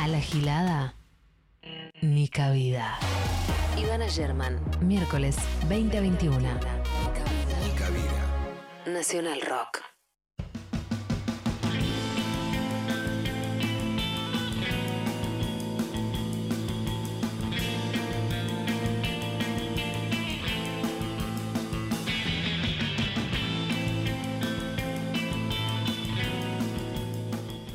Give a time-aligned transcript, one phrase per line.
[0.00, 0.94] A la gilada,
[2.00, 2.98] ni cabida.
[3.76, 5.36] Ivana German, miércoles
[5.68, 6.38] 2021.
[6.40, 8.22] Ni cabida.
[8.86, 9.82] Nacional Rock.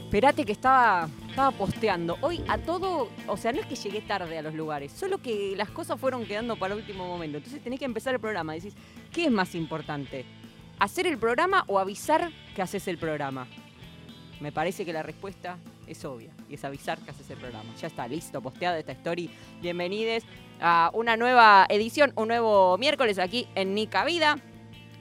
[0.05, 2.17] Esperate que estaba, estaba posteando.
[2.21, 5.53] Hoy a todo, o sea, no es que llegué tarde a los lugares, solo que
[5.57, 7.39] las cosas fueron quedando para último momento.
[7.39, 8.53] Entonces tenés que empezar el programa.
[8.53, 8.73] Decís,
[9.11, 10.23] ¿qué es más importante?
[10.79, 13.47] ¿Hacer el programa o avisar que haces el programa?
[14.39, 17.75] Me parece que la respuesta es obvia y es avisar que haces el programa.
[17.81, 19.29] Ya está, listo, posteada esta story.
[19.61, 20.23] Bienvenidos
[20.61, 24.37] a una nueva edición, un nuevo miércoles aquí en Nica Vida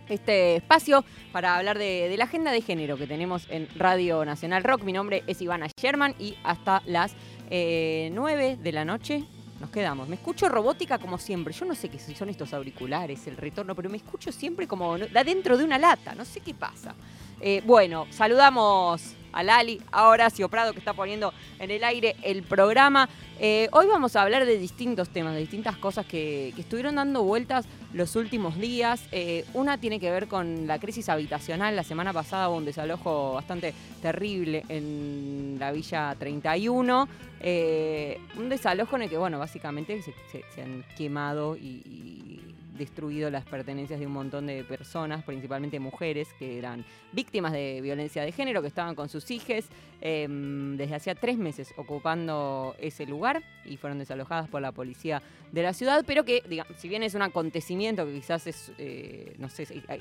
[0.08, 4.82] este espacio para hablar de, la agenda de género que tenemos en Radio Nacional Rock.
[4.82, 7.14] Mi nombre es Ivana Sherman y hasta las
[7.50, 9.24] eh, 9 de la noche
[9.60, 10.08] nos quedamos.
[10.08, 11.54] Me escucho robótica como siempre.
[11.54, 15.18] Yo no sé qué son estos auriculares, el retorno, pero me escucho siempre como de
[15.18, 16.14] adentro de una lata.
[16.14, 16.94] No sé qué pasa.
[17.40, 22.42] Eh, bueno, saludamos a Lali, a Horacio Prado que está poniendo en el aire el
[22.42, 23.08] programa.
[23.40, 27.66] Eh, hoy vamos a hablar de distintos temas, de distintas cosas que, estuvieron dando vueltas
[27.92, 29.02] los últimos días.
[29.12, 31.74] Eh, una tiene que ver con la crisis habitacional.
[31.74, 37.08] La semana pasada hubo un desalojo bastante terrible en la Villa 31.
[37.40, 44.00] Eh, un desalojo en el que, bueno, básicamente se, han quemado y destruido las pertenencias
[44.00, 48.68] de un montón de personas, principalmente mujeres, que eran víctimas de violencia de género, que
[48.68, 49.64] estaban con sus hijas
[50.00, 55.62] eh, desde hacía tres meses ocupando ese lugar y fueron desalojadas por la policía de
[55.62, 59.48] la ciudad, pero que, digamos, si bien es un acontecimiento que quizás es, eh, no
[59.48, 60.00] sé, eh,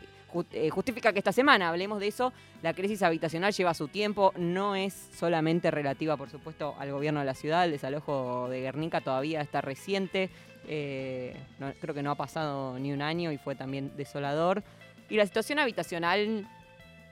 [0.52, 4.76] eh, justifica que esta semana hablemos de eso, la crisis habitacional lleva su tiempo, no
[4.76, 9.42] es solamente relativa, por supuesto, al gobierno de la ciudad, el desalojo de Guernica todavía
[9.42, 10.32] está reciente,
[10.68, 14.64] eh, no- creo que no ha pasado ni un año y fue también desolador.
[15.10, 16.48] Y la situación habitacional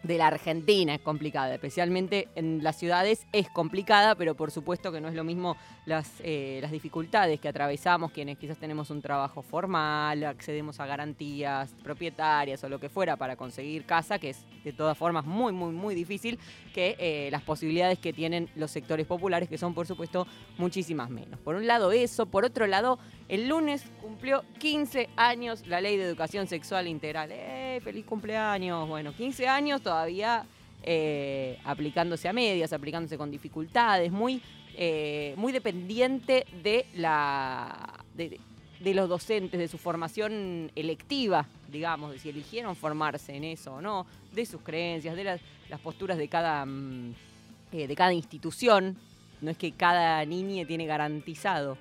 [0.03, 5.01] de la Argentina es complicada, especialmente en las ciudades es complicada, pero por supuesto que
[5.01, 9.41] no es lo mismo las, eh, las dificultades que atravesamos quienes quizás tenemos un trabajo
[9.41, 14.73] formal, accedemos a garantías propietarias o lo que fuera para conseguir casa, que es de
[14.73, 16.39] todas formas muy, muy, muy difícil,
[16.73, 21.39] que eh, las posibilidades que tienen los sectores populares, que son por supuesto muchísimas menos.
[21.39, 26.03] Por un lado eso, por otro lado, el lunes cumplió 15 años la ley de
[26.03, 27.29] educación sexual integral.
[27.31, 27.79] ¡Eh!
[27.83, 28.87] ¡Feliz cumpleaños!
[28.87, 30.45] Bueno, 15 años todavía
[30.83, 34.41] eh, aplicándose a medias, aplicándose con dificultades, muy,
[34.77, 37.99] eh, muy dependiente de la.
[38.15, 38.39] de-
[38.95, 44.07] los docentes, de su formación electiva, digamos, de si eligieron formarse en eso o no,
[44.33, 47.13] de sus creencias, de las, las posturas de cada, mm,
[47.73, 48.97] eh, de cada institución.
[49.39, 51.77] No es que cada niña tiene garantizado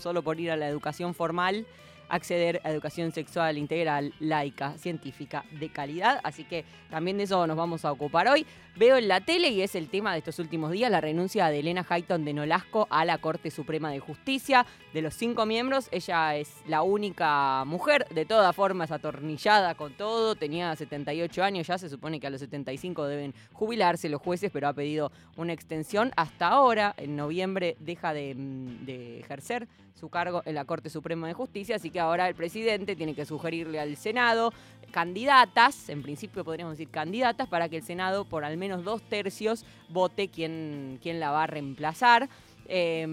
[0.00, 1.66] solo por ir a la educación formal,
[2.08, 6.20] acceder a educación sexual integral, laica, científica, de calidad.
[6.22, 8.46] Así que también de eso nos vamos a ocupar hoy.
[8.76, 11.58] Veo en la tele, y es el tema de estos últimos días, la renuncia de
[11.58, 14.66] Elena Hayton de Nolasco a la Corte Suprema de Justicia.
[14.94, 20.36] De los cinco miembros, ella es la única mujer, de todas formas atornillada con todo,
[20.36, 24.68] tenía 78 años, ya se supone que a los 75 deben jubilarse los jueces, pero
[24.68, 30.42] ha pedido una extensión hasta ahora, en noviembre deja de, mm, de ejercer su cargo
[30.44, 33.96] en la Corte Suprema de Justicia, así que ahora el presidente tiene que sugerirle al
[33.96, 34.52] Senado
[34.90, 39.64] candidatas, en principio podríamos decir candidatas, para que el Senado por al menos dos tercios
[39.88, 42.28] vote quién, quién la va a reemplazar.
[42.66, 43.06] Eh,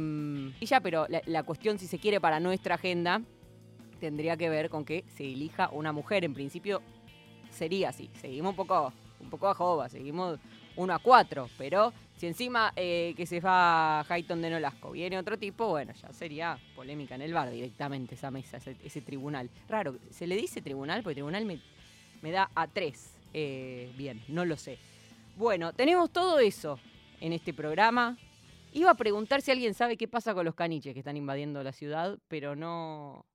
[0.59, 3.22] y ya, pero la, la cuestión, si se quiere, para nuestra agenda,
[4.00, 6.24] tendría que ver con que se elija una mujer.
[6.24, 6.81] En principio
[7.50, 8.09] sería así.
[8.19, 10.40] Seguimos un poco, un poco a jova, seguimos
[10.75, 15.38] uno a cuatro, pero si encima eh, que se va Hayton de Nolasco viene otro
[15.38, 19.50] tipo, bueno, ya sería polémica en el bar directamente esa mesa, ese, tribunal.
[19.68, 21.59] Raro, se le dice tribunal porque tribunal me,
[22.22, 23.12] me da a tres.
[23.34, 24.78] Eh, bien, no lo sé.
[25.36, 26.80] Bueno, tenemos todo eso
[27.20, 28.18] en este programa.
[28.72, 31.74] Iba a preguntar si alguien sabe qué pasa con los caniches que están invadiendo la
[31.74, 33.25] ciudad, pero no.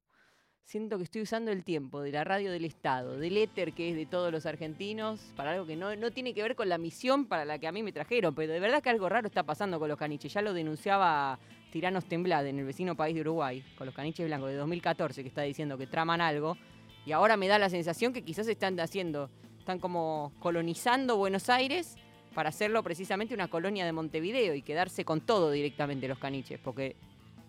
[0.70, 3.96] Siento que estoy usando el tiempo de la radio del Estado, del éter que es
[3.96, 7.26] de todos los argentinos, para algo que no, no tiene que ver con la misión
[7.26, 9.80] para la que a mí me trajeron, pero de verdad que algo raro está pasando
[9.80, 10.32] con los caniches.
[10.32, 11.40] Ya lo denunciaba
[11.72, 15.28] Tiranos Temblade en el vecino país de Uruguay, con los caniches blancos de 2014, que
[15.28, 16.56] está diciendo que traman algo,
[17.04, 19.28] y ahora me da la sensación que quizás están haciendo,
[19.58, 21.96] están como colonizando Buenos Aires
[22.32, 26.94] para hacerlo precisamente una colonia de Montevideo y quedarse con todo directamente los caniches, porque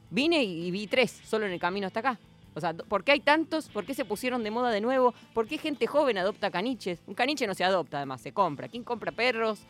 [0.10, 2.20] vine y vi tres solo en el camino hasta acá.
[2.54, 3.70] O sea, ¿por qué hay tantos?
[3.70, 5.14] ¿Por qué se pusieron de moda de nuevo?
[5.34, 7.02] ¿Por qué gente joven adopta caniches?
[7.08, 8.68] Un caniche no se adopta, además, se compra.
[8.68, 9.66] ¿Quién compra perros?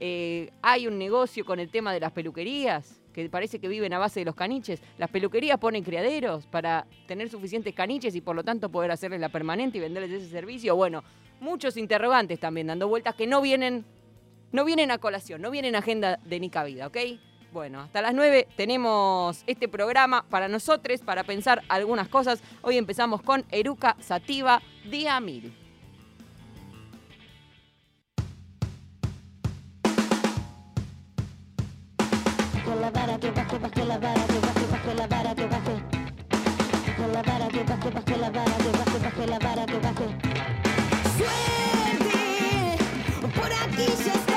[0.00, 2.98] Eh, hay un negocio con el tema de las peluquerías.
[3.12, 4.80] que parece que viven a base de los caniches.
[4.96, 9.28] Las peluquerías ponen criaderos para tener suficientes caniches y por lo tanto poder hacerles la
[9.28, 10.74] permanente y venderles ese servicio.
[10.74, 11.04] Bueno,
[11.38, 13.84] muchos interrogantes también dando vueltas que no vienen,
[14.50, 16.96] no vienen a colación, no vienen a agenda de Nica Vida, ¿ok?
[17.52, 22.42] Bueno, hasta las 9 tenemos este programa para nosotros, para pensar algunas cosas.
[22.62, 25.52] Hoy empezamos con Eruca Sativa, día 1000.
[32.64, 32.90] Con la
[43.34, 44.31] por aquí ya he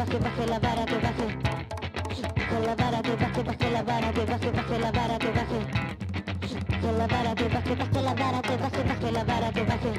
[0.00, 1.26] baje, baje la vara que baje.
[2.48, 5.60] Con la vara que baje, baje la vara que baje, baje la vara que baje.
[6.80, 9.92] Con la vara que baje, baje la vara que baje, baje la vara que baje.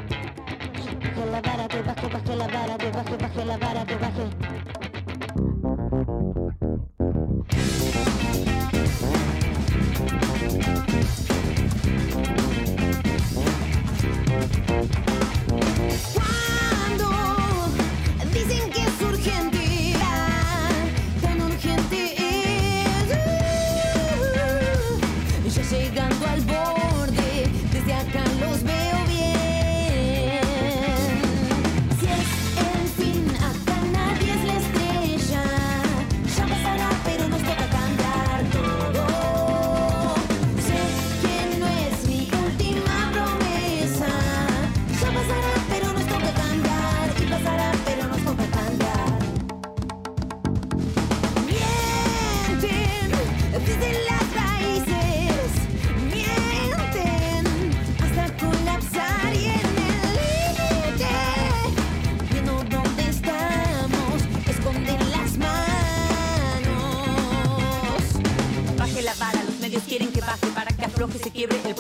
[1.32, 4.61] La vara que baje, baje la vara que baje, baje la vara que baje.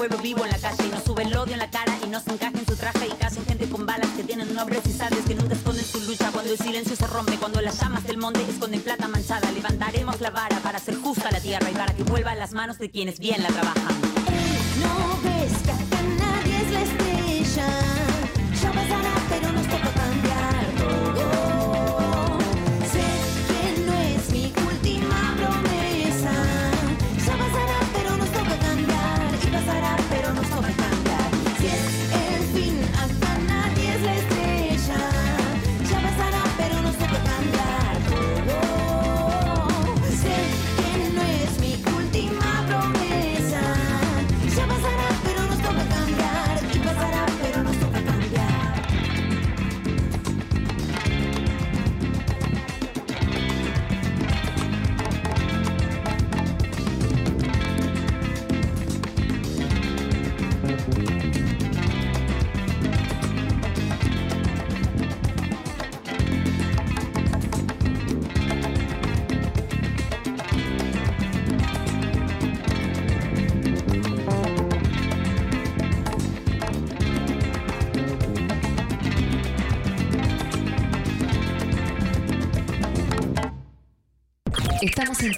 [0.07, 2.19] Pueblo vivo en la calle y no sube el odio en la cara y no
[2.19, 5.19] se encaje en su traje y casen gente con balas que tienen nombres y sabes
[5.27, 8.42] que nunca esconden su lucha cuando el silencio se rompe, cuando las llamas del monte
[8.50, 12.31] esconden plata manchada, levantaremos la vara para hacer justa la tierra y para que vuelva
[12.31, 14.10] a las manos de quienes bien la trabajan.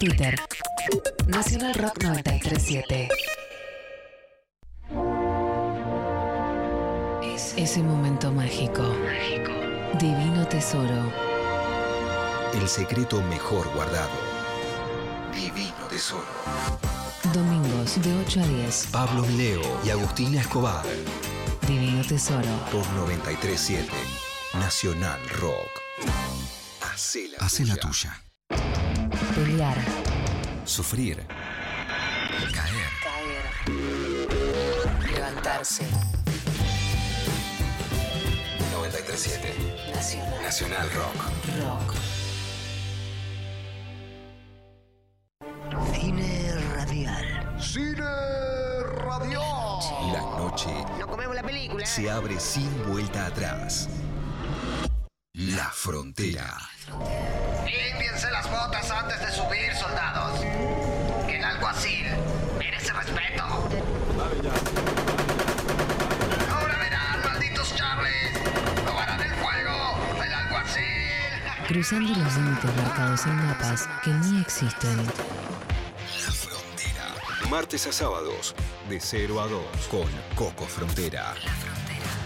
[0.04, 0.34] Twitter.
[1.28, 3.08] Nacional Rock 937.
[7.22, 8.82] Es ese momento mágico.
[9.98, 11.10] Divino tesoro.
[12.52, 14.10] El secreto mejor guardado.
[15.34, 16.26] Divino tesoro.
[17.32, 18.88] Domingos de 8 a 10.
[18.92, 20.84] Pablo Leo y Agustina Escobar.
[21.66, 22.50] Divino tesoro.
[22.70, 23.88] Por 937
[24.52, 25.80] Nacional Rock.
[26.82, 28.20] Hacé la Hace la tuya.
[30.64, 31.18] Sufrir.
[32.54, 32.88] Caer.
[33.02, 33.44] Caer.
[35.12, 35.84] Levantarse.
[38.72, 41.16] 937 Nacional Nacional Rock.
[41.60, 41.94] Rock.
[45.92, 47.60] Cine radial.
[47.60, 48.00] Cine
[48.96, 50.12] Radial.
[50.12, 51.84] La noche Nos comemos la película.
[51.84, 53.90] se abre sin vuelta atrás.
[55.34, 56.56] La frontera.
[58.04, 60.38] Límpiense las botas antes de subir, soldados.
[61.26, 62.04] Que el alguacil
[62.58, 63.44] merece respeto.
[66.52, 68.34] Ahora verán, malditos Charlies.
[68.84, 70.22] No harán el fuego.
[70.22, 70.84] El alguacil.
[71.66, 74.98] Cruzando los límites marcados en mapas que ni existen.
[75.06, 77.48] La Frontera.
[77.48, 78.54] Martes a sábados,
[78.90, 81.32] de 0 a 2, con Coco Frontera.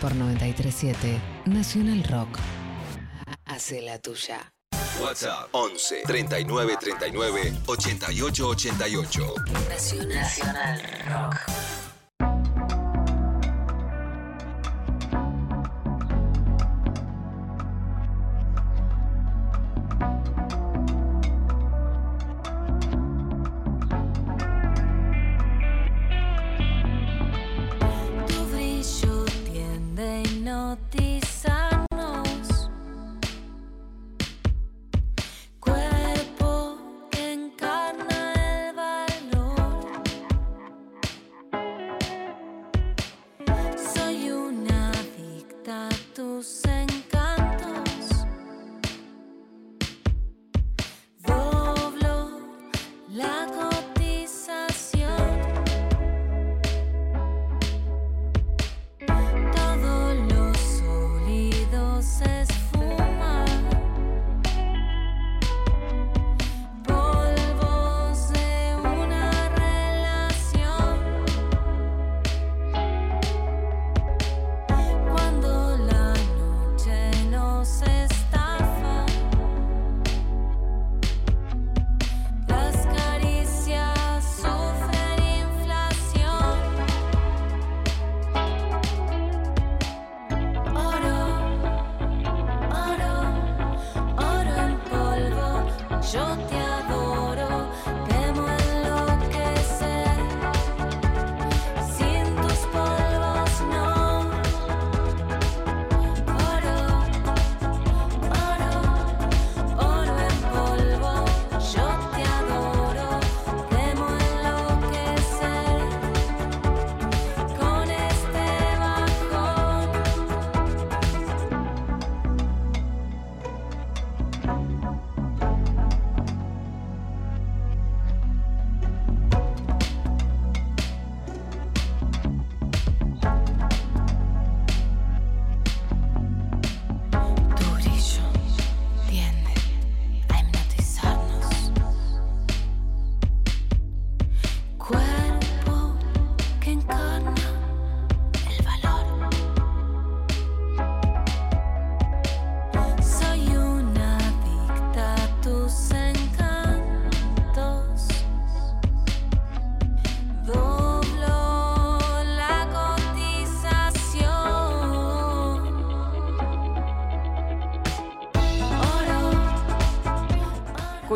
[0.00, 2.36] Por 937 Nacional Rock.
[3.44, 4.52] Hace la tuya.
[5.00, 10.08] WhatsApp 11 39 39 88 88.
[10.08, 11.77] Nacional Rock.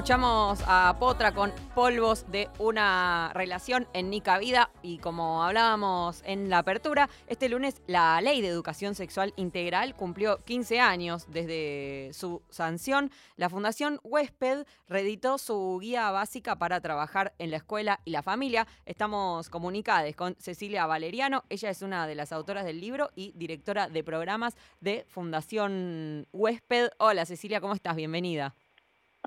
[0.02, 6.50] Escuchamos a Potra con polvos de una relación en Nica Vida y como hablábamos en
[6.50, 12.42] la apertura, este lunes la Ley de Educación Sexual Integral cumplió 15 años desde su
[12.50, 13.12] sanción.
[13.36, 18.66] La Fundación Huésped reeditó su guía básica para trabajar en la escuela y la familia.
[18.86, 23.88] Estamos comunicadas con Cecilia Valeriano, ella es una de las autoras del libro y directora
[23.88, 26.88] de programas de Fundación Huésped.
[26.98, 27.94] Hola Cecilia, ¿cómo estás?
[27.94, 28.56] Bienvenida.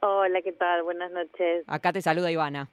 [0.01, 0.83] Hola, ¿qué tal?
[0.83, 1.63] Buenas noches.
[1.67, 2.67] Acá te saluda Ivana.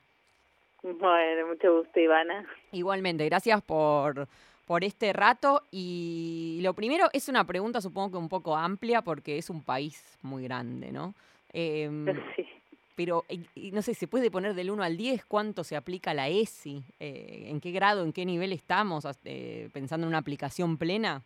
[0.83, 2.45] Bueno, mucho gusto, Ivana.
[2.73, 4.27] Igualmente, gracias por,
[4.67, 5.63] por este rato.
[5.71, 10.19] Y lo primero es una pregunta, supongo que un poco amplia, porque es un país
[10.23, 11.15] muy grande, ¿no?
[11.53, 12.49] Em, Sí.
[12.97, 13.25] pero,
[13.73, 16.83] no sé, ¿se puede poner del 1 al 10 cuánto se aplica la ESI?
[16.99, 21.23] Eh, ¿En qué grado, en qué nivel estamos eh, pensando en una aplicación plena?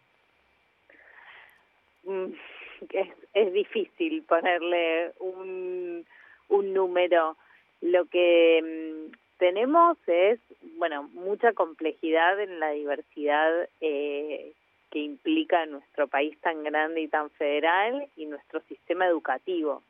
[2.04, 2.32] Mm,
[2.90, 6.06] Es, es difícil ponerle un,
[6.48, 7.36] un número.
[7.80, 10.40] Lo que mm, tenemos es,
[10.78, 14.52] bueno, mucha complejidad en la diversidad eh,
[14.90, 19.82] que implica nuestro país tan grande y tan federal y nuestro sistema educativo.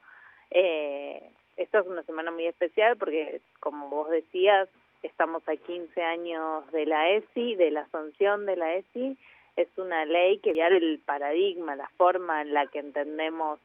[0.50, 1.22] Eh,
[1.56, 4.68] esto es una semana muy especial porque, como vos decías,
[5.02, 9.16] estamos a 15 años de la ESI, de la sanción de la ESI.
[9.56, 13.58] Es una ley que cambiar el paradigma, la forma en la que entendemos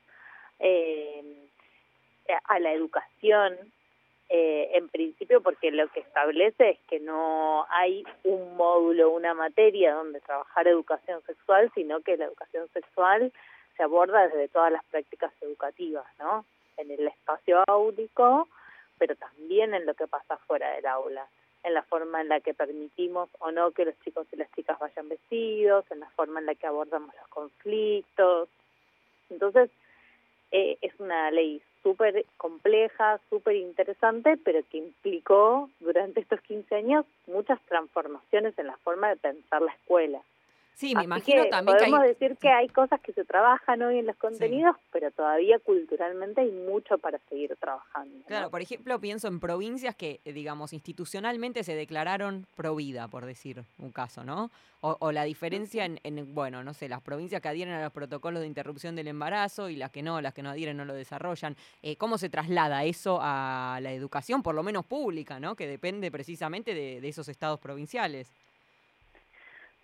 [0.59, 1.23] eh,
[2.45, 3.57] a la educación,
[4.29, 9.93] eh, en principio porque lo que establece es que no hay un módulo, una materia
[9.93, 13.33] donde trabajar educación sexual, sino que la educación sexual
[13.75, 16.45] se aborda desde todas las prácticas educativas, ¿no?
[16.77, 18.47] en el espacio áulico,
[18.97, 21.27] pero también en lo que pasa fuera del aula,
[21.63, 24.79] en la forma en la que permitimos o no que los chicos y las chicas
[24.79, 28.49] vayan vestidos, en la forma en la que abordamos los conflictos.
[29.29, 29.69] Entonces,
[30.51, 37.05] eh, es una ley súper compleja, súper interesante, pero que implicó durante estos 15 años
[37.27, 40.21] muchas transformaciones en la forma de pensar la escuela.
[40.73, 41.91] Sí, me Así imagino que también que hay...
[41.91, 46.41] podemos decir que hay cosas que se trabajan hoy en los contenidos, pero todavía culturalmente
[46.41, 48.17] hay mucho para seguir trabajando.
[48.17, 48.25] ¿no?
[48.25, 53.25] Claro, por ejemplo, pienso en provincias que, eh, digamos, institucionalmente se declararon pro vida, por
[53.25, 54.49] decir un caso, ¿no?
[54.83, 57.93] O, o la diferencia en, en, bueno, no sé, las provincias que adhieren a los
[57.93, 60.95] protocolos de interrupción del embarazo y las que no, las que no adhieren no lo
[60.95, 61.55] desarrollan.
[61.83, 65.55] Eh, ¿Cómo se traslada eso a la educación, por lo menos pública, ¿no?
[65.55, 68.31] Que depende precisamente de, de esos estados provinciales.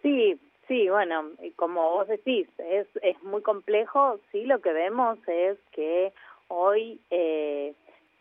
[0.01, 4.19] Sí, sí, bueno, como vos decís, es, es muy complejo.
[4.31, 6.13] Sí, lo que vemos es que
[6.47, 7.73] hoy eh,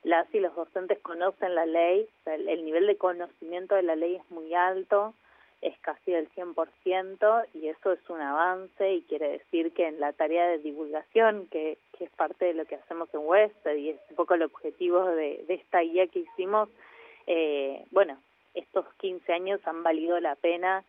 [0.03, 4.17] las y los docentes conocen la ley, el, el nivel de conocimiento de la ley
[4.17, 5.15] es muy alto,
[5.63, 10.13] es casi del 100%, y eso es un avance y quiere decir que en la
[10.13, 14.01] tarea de divulgación, que, que es parte de lo que hacemos en Wested y es
[14.11, 16.69] un poco el objetivo de, de esta guía que hicimos,
[17.27, 18.19] eh, bueno,
[18.55, 20.85] estos 15 años han valido la pena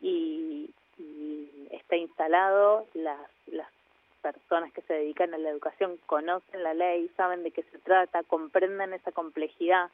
[0.00, 3.68] y, y está instalado, las, las
[4.22, 8.22] personas que se dedican a la educación conocen la ley, saben de qué se trata,
[8.24, 9.90] comprenden esa complejidad,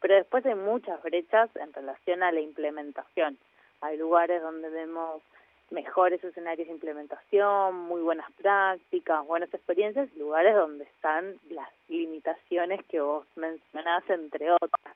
[0.00, 3.38] pero después hay muchas brechas en relación a la implementación.
[3.80, 5.22] Hay lugares donde vemos
[5.70, 13.00] mejores escenarios de implementación, muy buenas prácticas, buenas experiencias, lugares donde están las limitaciones que
[13.00, 14.94] vos mencionás, entre otras.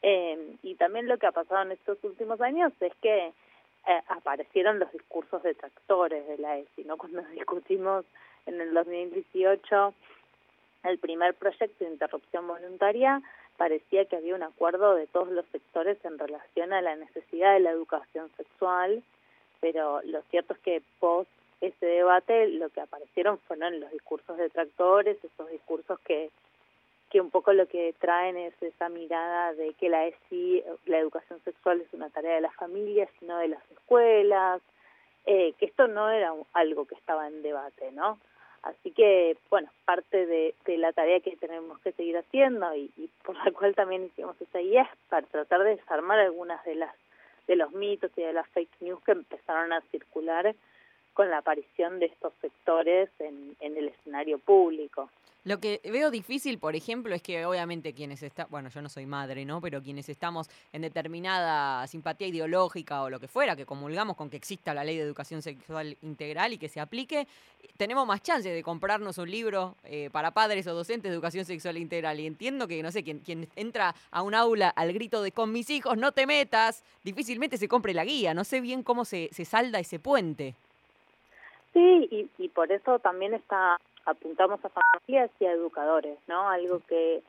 [0.00, 3.32] Eh, y también lo que ha pasado en estos últimos años es que
[3.88, 6.96] eh, aparecieron los discursos detractores de la ESI, ¿no?
[6.98, 8.04] Cuando discutimos
[8.46, 9.94] en el 2018
[10.84, 13.22] el primer proyecto de interrupción voluntaria,
[13.56, 17.60] parecía que había un acuerdo de todos los sectores en relación a la necesidad de
[17.60, 19.02] la educación sexual,
[19.60, 25.18] pero lo cierto es que post ese debate lo que aparecieron fueron los discursos detractores,
[25.24, 26.30] esos discursos que
[27.10, 31.40] que un poco lo que traen es esa mirada de que la ESI, la educación
[31.44, 34.60] sexual es una tarea de las familias, sino de las escuelas,
[35.24, 38.18] eh, que esto no era algo que estaba en debate, ¿no?
[38.62, 42.90] Así que, bueno, parte de, la tarea que tenemos que seguir haciendo y,
[43.22, 46.94] por la cual también hicimos esta guía es para tratar de desarmar algunas de las
[47.46, 50.54] de los mitos y de las fake news que empezaron a circular
[51.14, 55.08] con la aparición de estos sectores en el escenario público.
[55.44, 59.06] Lo que veo difícil, por ejemplo, es que obviamente quienes están, bueno, yo no soy
[59.06, 59.60] madre, ¿no?
[59.60, 64.36] Pero quienes estamos en determinada simpatía ideológica o lo que fuera, que comulgamos con que
[64.36, 67.28] exista la ley de educación sexual integral y que se aplique,
[67.76, 71.78] tenemos más chance de comprarnos un libro eh, para padres o docentes de educación sexual
[71.78, 72.18] integral.
[72.18, 75.70] Y entiendo que, no sé, quien, entra a un aula al grito de con mis
[75.70, 78.34] hijos no te metas, difícilmente se compre la guía.
[78.34, 80.54] No sé bien cómo se, se salda ese puente.
[81.72, 86.48] Sí, y por eso también está apuntamos a familias y a educadores, ¿no?
[86.48, 87.22] Algo que,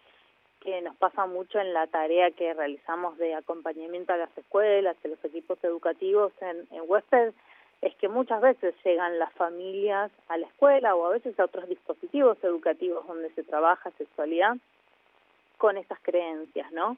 [0.61, 5.07] que nos pasa mucho en la tarea que realizamos de acompañamiento a las escuelas, a
[5.07, 7.33] los equipos educativos en, en Western,
[7.81, 11.67] es que muchas veces llegan las familias a la escuela o a veces a otros
[11.69, 14.57] dispositivos educativos donde se trabaja sexualidad
[15.57, 16.97] con esas creencias, ¿no?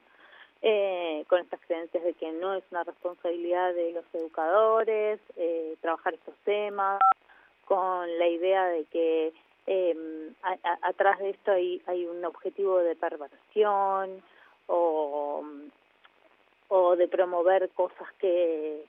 [0.64, 6.14] Eh, con estas creencias de que no es una responsabilidad de los educadores eh, trabajar
[6.14, 7.00] estos temas,
[7.64, 9.32] con la idea de que
[9.66, 14.22] eh, a, atrás de esto hay, hay un objetivo de perversión
[14.66, 15.44] o,
[16.68, 18.84] o de promover cosas que,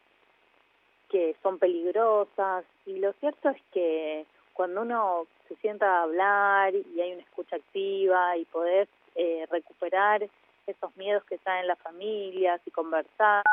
[1.09, 2.65] que son peligrosas.
[2.85, 7.57] Y lo cierto es que cuando uno se sienta a hablar y hay una escucha
[7.57, 10.27] activa y poder eh, recuperar
[10.65, 13.43] esos miedos que están en las familias y conversar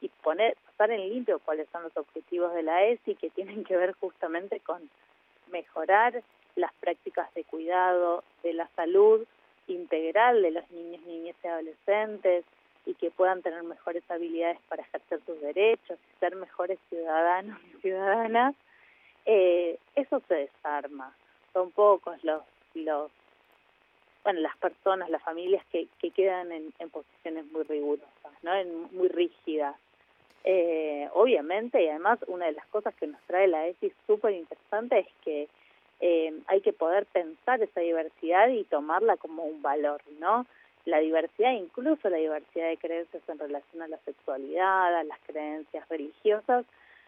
[0.00, 3.76] y poner pasar en limpio cuáles son los objetivos de la ESI que tienen que
[3.76, 4.88] ver justamente con
[5.50, 6.22] mejorar
[6.58, 9.24] las prácticas de cuidado de la salud
[9.68, 12.44] integral de los niños, niñas y adolescentes
[12.86, 17.80] y que puedan tener mejores habilidades para ejercer sus derechos y ser mejores ciudadanos y
[17.82, 18.54] ciudadanas,
[19.26, 21.14] eh, eso se desarma.
[21.52, 22.42] Son pocos los,
[22.74, 23.10] los
[24.24, 28.54] bueno, las personas, las familias que, que quedan en, en posiciones muy rigurosas, ¿no?
[28.54, 29.76] En, muy rígidas.
[30.44, 35.00] Eh, obviamente, y además una de las cosas que nos trae la ESI súper interesante
[35.00, 35.48] es que
[36.00, 40.46] eh, hay que poder pensar esa diversidad y tomarla como un valor, ¿no?
[40.84, 45.88] La diversidad, incluso la diversidad de creencias en relación a la sexualidad, a las creencias
[45.88, 46.64] religiosas,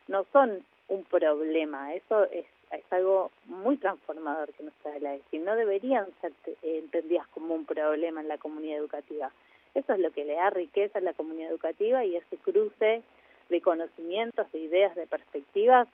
[0.09, 5.39] no son un problema, eso es, es algo muy transformador que nos trae la ESI.
[5.39, 9.31] No deberían ser eh, entendidas como un problema en la comunidad educativa.
[9.75, 13.03] Eso es lo que le da riqueza a la comunidad educativa y ese cruce
[13.49, 15.89] de conocimientos, de ideas, de perspectivas,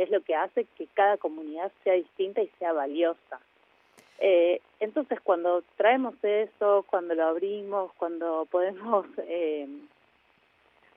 [0.00, 3.38] es lo que hace que cada comunidad sea distinta y sea valiosa.
[4.18, 9.68] Eh, entonces, cuando traemos eso, cuando lo abrimos, cuando podemos eh,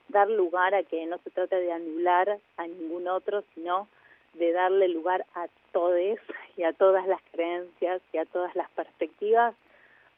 [0.08, 3.88] dar lugar a que no se trata de anular a ningún otro, sino
[4.32, 6.18] de darle lugar a todos
[6.56, 9.54] y a todas las creencias y a todas las perspectivas,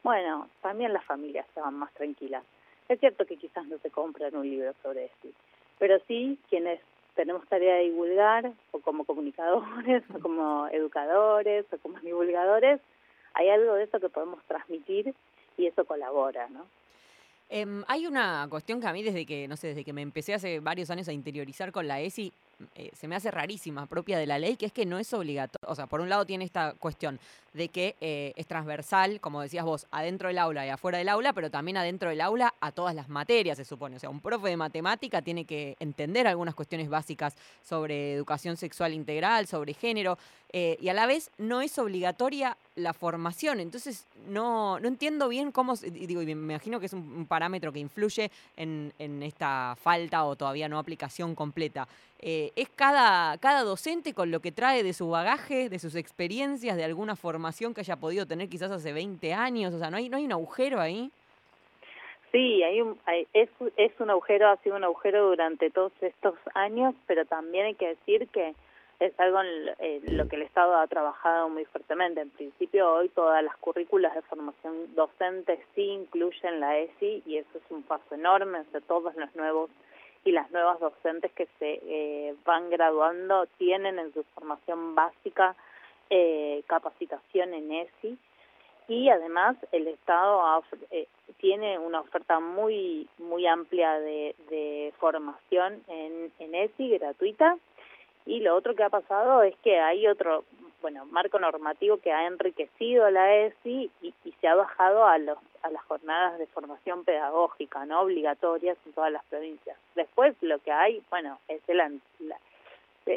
[0.01, 2.43] bueno, también las familias se van más tranquilas.
[2.87, 5.27] Es cierto que quizás no se compran un libro sobre esto,
[5.77, 6.79] pero sí quienes
[7.17, 12.79] tenemos tarea de divulgar, o como comunicadores, o como educadores, o como divulgadores,
[13.33, 15.13] hay algo de eso que podemos transmitir
[15.57, 16.65] y eso colabora, ¿no?
[17.49, 20.33] Em, hay una cuestión que a mí desde que, no sé, desde que me empecé
[20.33, 22.31] hace varios años a interiorizar con la ESI,
[22.75, 25.69] eh, se me hace rarísima, propia de la ley, que es que no es obligatorio.
[25.69, 27.19] O sea, por un lado tiene esta cuestión
[27.53, 31.33] de que eh, es transversal, como decías vos, adentro del aula y afuera del aula,
[31.33, 33.97] pero también adentro del aula a todas las materias, se supone.
[33.97, 38.93] O sea, un profe de matemática tiene que entender algunas cuestiones básicas sobre educación sexual
[38.93, 40.17] integral, sobre género,
[40.53, 43.59] eh, y a la vez no es obligatoria la formación.
[43.59, 47.73] Entonces, no, no entiendo bien cómo, digo, y me imagino que es un, un parámetro
[47.73, 51.87] que influye en, en esta falta o todavía no aplicación completa.
[52.19, 56.75] Eh, es cada, cada docente con lo que trae de su bagaje, de sus experiencias,
[56.77, 59.73] de alguna formación que haya podido tener quizás hace 20 años.
[59.73, 61.11] O sea, ¿no hay, no hay un agujero ahí?
[62.31, 66.35] Sí, hay un, hay- es, es un agujero, ha sido un agujero durante todos estos
[66.55, 68.53] años, pero también hay que decir que
[68.99, 72.21] es algo en lo- en lo que el Estado ha trabajado muy fuertemente.
[72.21, 77.57] En principio, hoy todas las currículas de formación docente sí incluyen la ESI y eso
[77.57, 78.59] es un paso enorme.
[78.59, 79.69] O sea, todos los nuevos
[80.23, 85.55] y las nuevas docentes que se eh, van graduando tienen en su formación básica
[86.09, 88.17] eh, capacitación en ESI
[88.87, 91.07] y además el Estado eh,
[91.39, 97.57] tiene una oferta muy muy amplia de, de formación en, en ESI gratuita
[98.27, 100.43] y lo otro que ha pasado es que hay otro
[100.81, 105.37] bueno marco normativo que ha enriquecido la ESI y, y se ha bajado a los
[105.63, 110.71] a las jornadas de formación pedagógica no obligatorias en todas las provincias después lo que
[110.71, 111.77] hay bueno es el
[112.19, 112.39] la-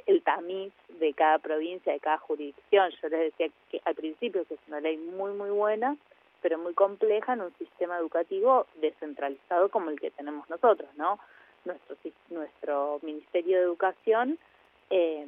[0.07, 2.91] el tamiz de cada provincia, de cada jurisdicción.
[3.03, 5.97] Yo les decía que al principio que es una ley muy, muy buena,
[6.43, 11.19] pero muy compleja en un sistema educativo descentralizado como el que tenemos nosotros, ¿no?
[11.65, 11.97] Nuestro,
[12.31, 14.39] nuestro Ministerio de Educación
[14.91, 15.27] eh,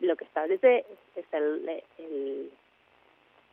[0.00, 2.50] lo que establece es el, el-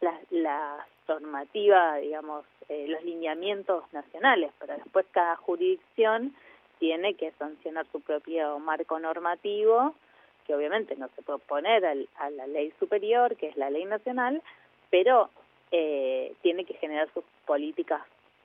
[0.02, 6.36] la, la normativa, digamos, eh, los lineamientos nacionales, pero después cada jurisdicción
[6.80, 9.96] tiene que sancionar su propio marco normativo,
[10.46, 13.86] que obviamente no se puede oponer al- a la ley superior, que es la ley
[13.86, 14.42] nacional,
[14.90, 15.30] pero
[15.72, 18.02] eh, tiene que generar sus políticas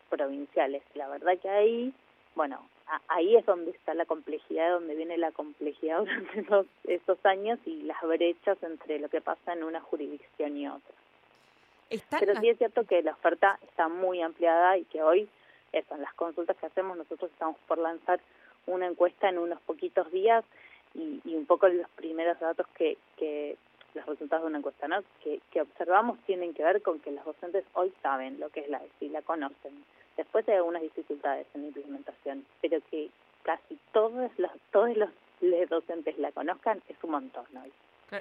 [0.09, 0.83] provinciales.
[0.95, 1.93] La verdad que ahí,
[2.35, 2.69] bueno,
[3.09, 7.83] ahí es donde está la complejidad, donde viene la complejidad durante esos, esos años y
[7.83, 10.95] las brechas entre lo que pasa en una jurisdicción y otra.
[11.91, 15.29] Están Pero sí es cierto que la oferta está muy ampliada y que hoy,
[15.73, 18.21] eso, en las consultas que hacemos, nosotros estamos por lanzar
[18.67, 20.45] una encuesta en unos poquitos días
[20.95, 23.57] y, y un poco los primeros datos que, que
[23.95, 25.03] los resultados de una encuesta ¿no?
[25.23, 28.69] que, que observamos tienen que ver con que los docentes hoy saben lo que es
[28.69, 29.85] la ESI, la conocen.
[30.19, 33.09] Después hay algunas dificultades en la implementación, pero que
[33.45, 35.09] casi todos los, todos los,
[35.71, 37.73] docentes la conozcan es un montón hoy.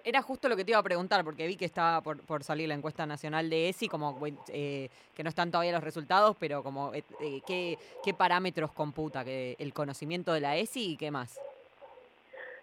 [0.04, 2.68] Era justo lo que te iba a preguntar, porque vi que estaba por, por salir
[2.68, 6.94] la encuesta nacional de ESI, como eh, que no están todavía los resultados, pero como
[6.94, 11.40] eh, eh, ¿qué, qué parámetros computa que el conocimiento de la ESI y qué más.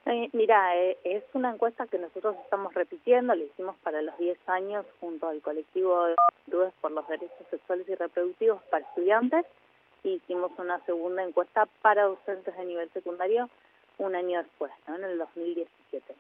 [0.07, 4.85] Mira, eh, es una encuesta que nosotros estamos repitiendo, la hicimos para los 10 años
[5.01, 6.15] junto al colectivo de
[6.83, 9.47] por los Derechos Sexuales y Reproductivos para estudiantes
[10.03, 13.49] y hicimos una segunda encuesta para docentes de nivel secundario
[13.97, 16.15] un año después, en el 2017.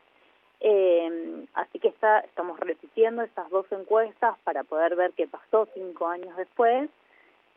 [0.61, 6.09] Eh, así que está, estamos repitiendo estas dos encuestas para poder ver qué pasó cinco
[6.09, 6.88] años después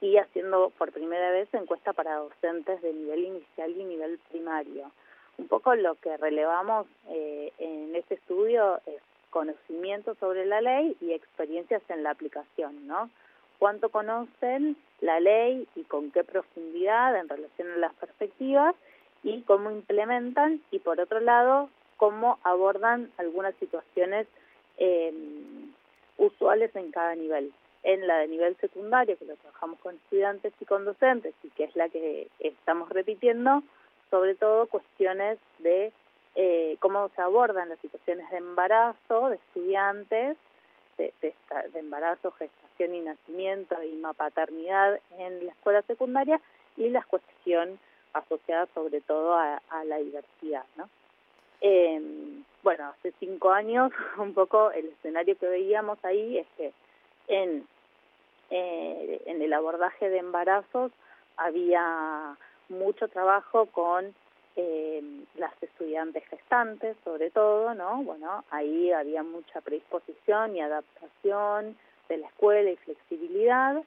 [0.01, 4.91] y haciendo por primera vez encuesta para docentes de nivel inicial y nivel primario.
[5.37, 11.13] Un poco lo que relevamos eh, en este estudio es conocimiento sobre la ley y
[11.13, 13.09] experiencias en la aplicación, ¿no?
[13.59, 18.75] Cuánto conocen la ley y con qué profundidad en relación a las perspectivas
[19.23, 24.27] y cómo implementan y por otro lado cómo abordan algunas situaciones
[24.77, 25.13] eh,
[26.17, 27.51] usuales en cada nivel.
[27.83, 31.65] En la de nivel secundario, que lo trabajamos con estudiantes y con docentes y que
[31.65, 33.63] es la que estamos repitiendo,
[34.09, 35.91] sobre todo cuestiones de
[36.35, 40.37] eh, cómo se abordan las situaciones de embarazo de estudiantes,
[40.97, 41.33] de, de
[41.73, 46.39] de embarazo, gestación y nacimiento y paternidad en la escuela secundaria
[46.75, 47.79] y la cuestión
[48.13, 50.89] asociada sobre todo a, a la diversidad, ¿no?
[51.61, 51.99] Eh,
[52.63, 56.73] bueno, hace cinco años un poco el escenario que veíamos ahí es que
[57.27, 57.67] en,
[58.49, 60.91] eh, en el abordaje de embarazos
[61.35, 62.37] había
[62.69, 64.13] mucho trabajo con
[64.55, 65.03] eh,
[65.35, 68.03] las estudiantes gestantes, sobre todo, ¿no?
[68.03, 71.77] Bueno, ahí había mucha predisposición y adaptación
[72.09, 73.83] de la escuela y flexibilidad,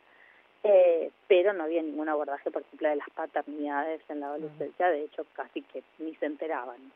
[0.62, 5.04] eh, pero no había ningún abordaje, por ejemplo, de las paternidades en la adolescencia, de
[5.04, 6.92] hecho, casi que ni se enteraban.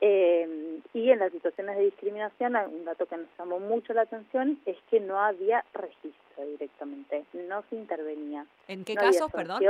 [0.00, 4.58] Eh, y en las situaciones de discriminación, un dato que nos llamó mucho la atención
[4.66, 8.46] es que no había registro directamente, no se intervenía.
[8.68, 9.62] ¿En qué no casos, perdón?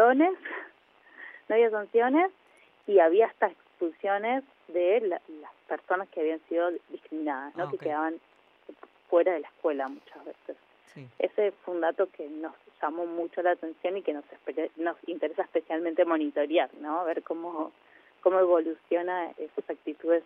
[1.49, 2.31] No había sanciones
[2.87, 7.65] y había hasta expulsiones de la- las personas que habían sido discriminadas, ¿no?
[7.65, 8.15] Ah, que quedaban
[9.09, 10.57] fuera de la escuela muchas veces.
[10.87, 11.07] Sí.
[11.19, 14.25] Ese fue un dato que nos llamó mucho la atención y que nos,
[14.77, 17.01] nos interesa especialmente monitorear, ¿no?
[17.01, 17.73] A ver cómo,
[18.23, 20.23] cómo evoluciona esas actitudes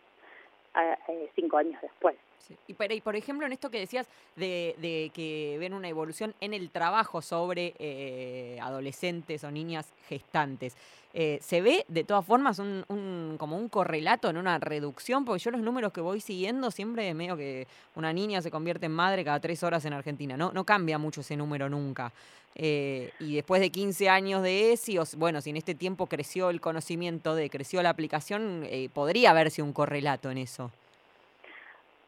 [0.74, 2.16] a- eh, cinco años después.
[2.46, 2.56] Sí.
[2.66, 6.54] Y, pero, y por ejemplo, en esto que decías de, que ven una evolución en
[6.54, 10.76] el trabajo sobre eh, adolescentes o niñas gestantes,
[11.14, 15.24] eh, ¿se ve de todas formas un, como un correlato en una reducción?
[15.24, 18.86] Porque yo los números que voy siguiendo siempre es medio que una niña se convierte
[18.86, 20.36] en madre cada tres horas en Argentina.
[20.36, 22.12] No, no cambia mucho ese número nunca.
[22.54, 26.50] Eh, y después de 15 años de ESI, o bueno, si en este tiempo creció
[26.50, 30.70] el conocimiento de, creció la aplicación, podría verse un correlato en eso.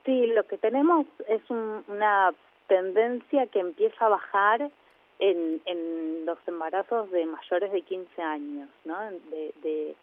[0.04, 2.32] Sí, lo que tenemos es un- una
[2.68, 4.70] tendencia que empieza a bajar
[5.18, 8.98] en, en los embarazos de mayores de 15 años, ¿no?
[9.30, 9.94] De, de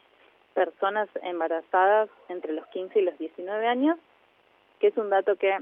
[0.53, 3.97] personas embarazadas entre los 15 y los 19 años,
[4.79, 5.57] que es un dato que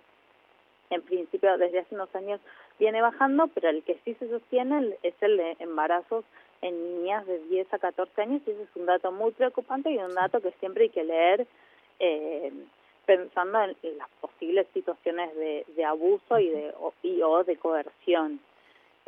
[0.89, 2.39] en principio desde hace unos años
[2.80, 6.26] viene bajando, pero el que sí se sostiene es el de embarazos
[6.62, 9.98] en niñas de 10 a 14 años y ese es un dato muy preocupante y
[9.98, 11.48] un dato que siempre hay que leer
[12.00, 12.52] eh,
[13.06, 18.39] pensando en, las posibles situaciones de, de abuso y de o, y, o de coerción.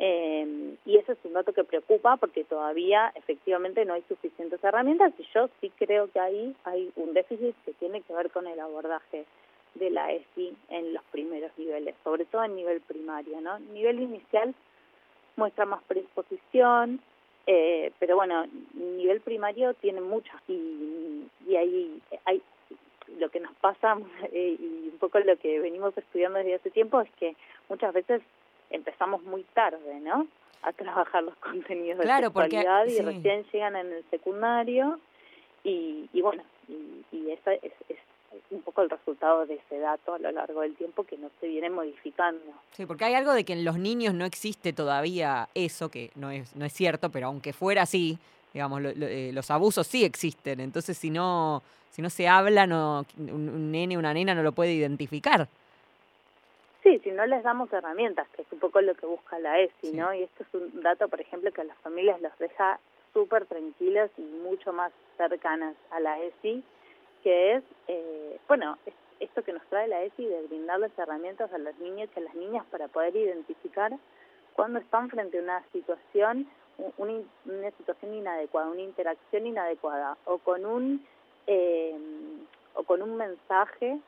[0.00, 5.12] Eh, y ese es un dato que preocupa porque todavía efectivamente no hay suficientes herramientas
[5.18, 8.60] y yo sí creo que ahí hay un déficit que tiene que ver con el
[8.60, 9.24] abordaje
[9.74, 13.58] de la ESI en los primeros niveles, sobre todo en nivel primario, ¿no?
[13.58, 14.54] Nivel inicial
[15.34, 17.00] muestra más predisposición,
[17.46, 22.40] eh, pero bueno, nivel primario tiene muchas y, y ahí hay
[23.18, 23.96] lo que nos pasa
[24.32, 27.36] eh, y un poco lo que venimos estudiando desde hace tiempo es que
[27.68, 28.22] muchas veces
[28.70, 30.26] empezamos muy tarde, ¿no?
[30.62, 33.02] A trabajar los contenidos Claro, de porque- sexualidad y sí.
[33.02, 34.98] recién llegan en el secundario
[35.64, 37.96] y, y bueno, y, y esa es, es
[38.50, 41.48] un poco el resultado de ese dato a lo largo del tiempo que no se
[41.48, 42.40] viene modificando.
[42.72, 46.30] Sí, porque hay algo de que en los niños no existe todavía eso, que no
[46.30, 48.18] es, no es cierto, pero aunque fuera así,
[48.52, 50.60] digamos, lo- lo- eh, los abusos sí existen.
[50.60, 54.52] Entonces, si no, si no se habla, no, un, un nene, una nena no lo
[54.52, 55.48] puede identificar.
[56.82, 59.72] Sí, si no les damos herramientas, que es un poco lo que busca la ESI,
[59.90, 59.92] Sí.
[59.96, 60.14] ¿no?
[60.14, 62.78] Y esto es un dato, por ejemplo, que a las familias los deja
[63.12, 66.62] súper tranquilas y mucho más cercanas a la ESI,
[67.24, 71.58] que es, eh, bueno, es- esto que nos trae la ESI de brindarles herramientas a
[71.58, 73.92] los niños y a las niñas para poder identificar
[74.52, 76.46] cuando están frente a una situación,
[76.96, 77.12] una,
[77.44, 81.06] una situación inadecuada, una interacción inadecuada, o con un,
[81.46, 81.96] eh,
[82.74, 83.98] o con un mensaje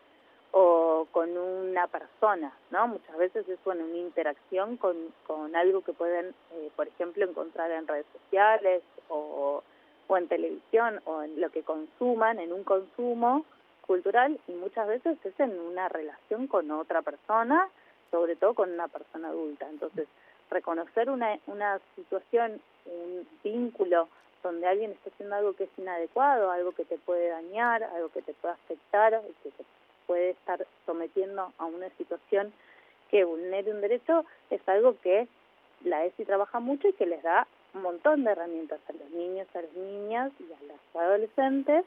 [0.53, 2.89] o con una persona, ¿no?
[2.89, 7.71] Muchas veces es bueno, una interacción con, con algo que pueden, eh, por ejemplo, encontrar
[7.71, 9.63] en redes sociales o,
[10.09, 13.45] o en televisión o en lo que consuman, en un consumo
[13.87, 17.69] cultural y muchas veces es en una relación con otra persona,
[18.11, 19.69] sobre todo con una persona adulta.
[19.69, 20.09] Entonces,
[20.51, 24.09] reconocer una, una situación, un vínculo
[24.43, 28.23] donde alguien está haciendo algo que es inadecuado, algo que te puede dañar, algo que
[28.23, 29.65] te puede afectar, que te
[30.07, 32.53] puede estar sometiendo a una situación
[33.11, 35.29] que vulnere un derecho, es algo que
[35.85, 39.47] la ESI trabaja mucho y que les da un montón de herramientas a los niños,
[39.55, 41.85] a las niñas y a los adolescentes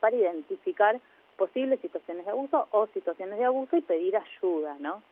[0.00, 1.00] para identificar
[1.36, 5.02] posibles situaciones de abuso o situaciones de abuso y pedir ayuda, ¿no?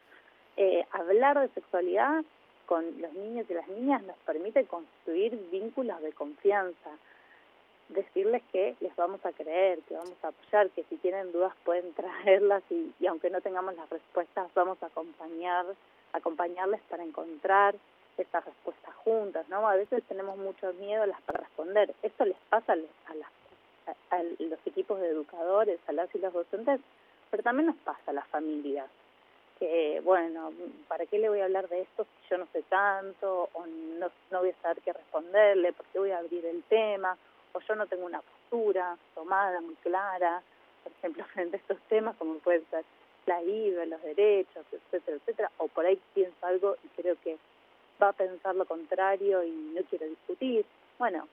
[0.56, 2.24] Eh, hablar de sexualidad
[2.66, 6.90] con los niños y las niñas nos permite construir vínculos de confianza,
[7.88, 11.92] decirles que les vamos a creer, que vamos a apoyar, que si tienen dudas pueden
[11.94, 15.66] traerlas y, aunque no tengamos las respuestas vamos a acompañar,
[16.12, 17.74] acompañarles para encontrar
[18.16, 19.68] esas respuestas juntas, ¿no?
[19.68, 21.92] A veces tenemos mucho miedo a las para responder.
[22.02, 23.28] Esto les pasa a las
[23.86, 26.80] a, a los equipos de educadores, a las y los docentes,
[27.30, 28.88] pero también nos pasa a las familias
[29.58, 30.52] que, bueno,
[30.88, 33.48] ¿para qué le voy a hablar de esto si yo no sé tanto?
[33.52, 37.16] O no, no voy a saber qué responderle, ¿por qué voy a abrir el tema?
[37.52, 40.42] O yo no tengo una postura tomada, muy clara,
[40.82, 42.84] por ejemplo, frente a estos temas, como pueden ser
[43.26, 45.50] la IVA, los derechos, etcétera, etcétera.
[45.58, 47.38] O por ahí pienso algo y creo que
[48.02, 50.64] va a pensar lo contrario y no quiero discutir.
[50.98, 51.28] Bueno,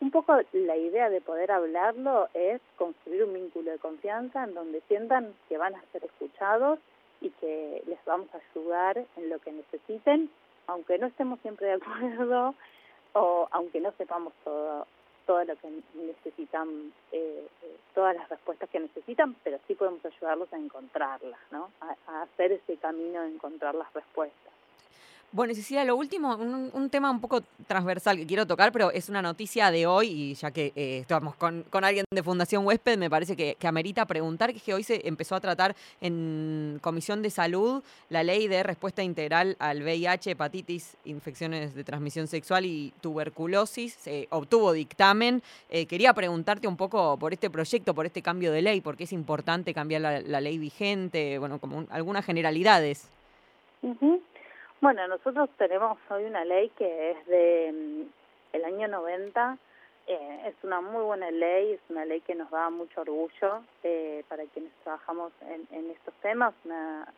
[0.00, 4.80] un poco la idea de poder hablarlo es construir un vínculo de confianza en donde
[4.88, 6.78] sientan que van a ser escuchados
[7.20, 10.30] y que les vamos a ayudar en lo que necesiten,
[10.66, 12.54] aunque no estemos siempre de acuerdo
[13.14, 14.86] o aunque no sepamos todo
[15.26, 17.46] todo lo que necesitan, eh,
[17.94, 21.70] todas las respuestas que necesitan, pero sí podemos ayudarlos a encontrarlas, ¿no?
[21.80, 24.53] A hacer ese camino de encontrar las respuestas.
[25.34, 29.20] Bueno, Cecilia, lo último, un, tema un poco transversal que quiero tocar, pero es una
[29.20, 33.10] noticia de hoy y ya que eh, estamos con, con alguien de Fundación Huésped, me
[33.10, 37.20] parece que, que amerita preguntar, que es que hoy se empezó a tratar en Comisión
[37.20, 42.92] de Salud la ley de respuesta integral al VIH, hepatitis, infecciones de transmisión sexual y
[43.00, 43.94] tuberculosis.
[43.94, 45.42] Se obtuvo dictamen.
[45.68, 49.12] Eh, quería preguntarte un poco por este proyecto, por este cambio de ley, porque es
[49.12, 53.08] importante cambiar la, ley vigente, bueno, como un- algunas generalidades.
[53.82, 54.22] Ujú.
[54.84, 58.02] Bueno, nosotros tenemos hoy una ley que es de mm,
[58.54, 59.56] el año 90.
[60.08, 64.22] eh, es una muy buena ley, es una ley que nos da mucho orgullo eh,
[64.28, 67.10] para quienes trabajamos en, en estos temas, una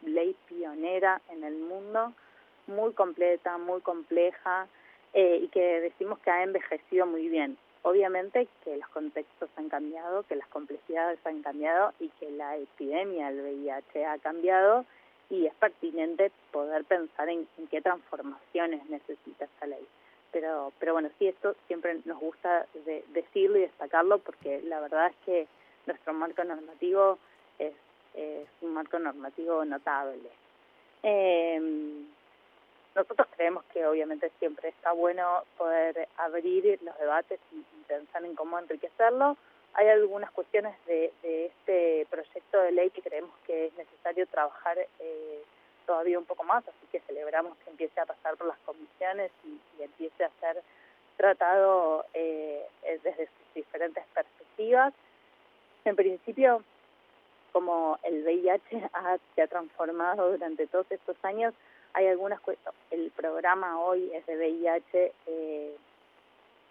[0.00, 2.14] ley pionera en el mundo,
[2.66, 4.66] muy completa, muy compleja
[5.12, 7.58] eh, y que decimos que ha envejecido muy bien.
[7.82, 13.30] Obviamente que los contextos han cambiado, que las complejidades han cambiado y que la epidemia
[13.30, 14.86] del VIH ha cambiado
[15.30, 19.86] y es pertinente poder pensar en, qué transformaciones necesita esta ley.
[20.32, 25.08] Pero, pero bueno, sí, esto siempre nos gusta de- decirlo y destacarlo porque la verdad
[25.08, 25.46] es que
[25.86, 27.18] nuestro marco normativo
[27.58, 27.72] es,
[28.14, 30.28] es un marco normativo notable.
[31.02, 32.04] Eh,
[32.94, 38.34] nosotros creemos que obviamente siempre está bueno poder abrir los debates y, y pensar en
[38.34, 39.36] cómo enriquecerlo.
[39.74, 44.78] Hay algunas cuestiones de, de este proyecto de ley que creemos que es necesario trabajar
[44.98, 45.42] eh,
[45.86, 49.60] todavía un poco más, así que celebramos que empiece a pasar por las comisiones y,
[49.78, 50.62] y empiece a ser
[51.16, 54.94] tratado eh, eh, desde sus diferentes perspectivas.
[55.84, 56.62] En principio,
[57.52, 61.52] como el VIH ha, se ha transformado durante todos estos años,
[61.92, 62.80] hay algunas cuestiones.
[62.90, 65.76] El programa hoy es de VIH, eh,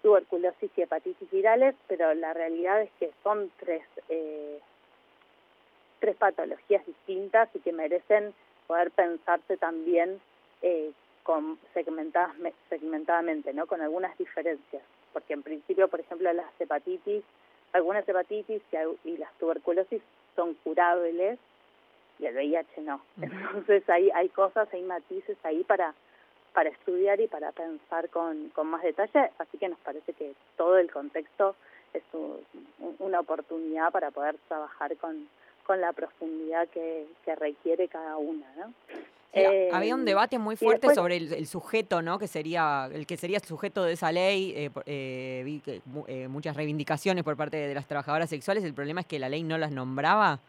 [0.02, 4.60] tuberculosis y hepatitis virales, pero la realidad es que son tres, eh,
[6.00, 8.34] tres patologías distintas y que merecen
[8.68, 10.22] poder pensarse también
[10.62, 10.92] eh,
[11.24, 12.36] con segmentadas,
[12.70, 13.68] segmentadamente, ¿no?
[13.68, 14.84] con algunas diferencias.
[15.14, 17.24] Porque en principio, por ejemplo, las hepatitis,
[17.74, 20.02] algunas hepatitis y, y las tuberculosis
[20.36, 21.40] son curables
[22.20, 23.02] y el VIH no.
[23.22, 25.94] Entonces hay, hay cosas, hay matices ahí para,
[26.54, 30.78] para estudiar y para pensar con, con más detalle, así que nos parece que todo
[30.78, 31.56] el contexto
[31.94, 32.40] es un-
[32.80, 35.28] un- una oportunidad para poder trabajar con,
[35.66, 38.74] con la profundidad que, que requiere cada una, ¿no?
[39.32, 42.18] Sí, Eh, había un debate muy fuerte después- sobre el, el sujeto, ¿no?
[42.18, 44.54] Que sería el que sería el sujeto de esa ley.
[44.56, 48.64] eh, eh, vi que eh, muchas reivindicaciones por parte de las trabajadoras sexuales.
[48.64, 50.40] El problema es que la ley no las nombraba.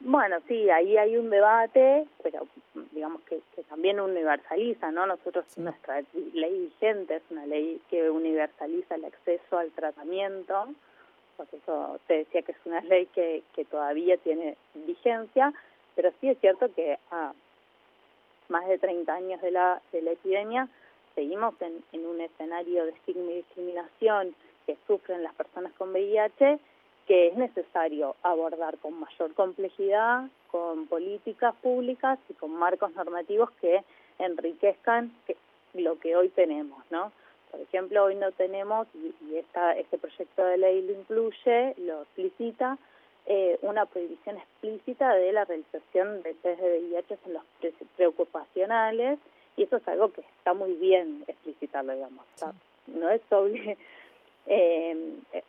[0.00, 2.46] Bueno, sí, ahí hay un debate, pero
[2.92, 5.06] digamos que, que también universaliza, ¿no?
[5.06, 10.68] Nosotros, nuestra ley vigente es una ley que universaliza el acceso al tratamiento,
[11.36, 15.52] por eso te decía que es una ley que, que todavía tiene vigencia,
[15.94, 17.32] pero sí es cierto que a
[18.48, 20.68] más de 30 años de la, de la epidemia
[21.14, 24.34] seguimos en, en un escenario de estigma y discriminación
[24.66, 26.58] que sufren las personas con VIH
[27.06, 33.82] que es necesario abordar con mayor complejidad, con políticas públicas y con marcos normativos que
[34.18, 35.36] enriquezcan que-
[35.74, 37.12] lo que hoy tenemos, ¿no?
[37.50, 42.02] Por ejemplo, hoy no tenemos, y, y esta, este proyecto de ley lo incluye, lo
[42.02, 42.76] explicita,
[43.26, 49.18] eh, una prohibición explícita de la realización de test de VIH en los pre- preocupacionales,
[49.56, 52.24] y eso es algo que está muy bien explicitarlo, digamos.
[52.36, 52.52] Sea,
[52.88, 53.20] no es
[54.46, 55.42] eh, eh,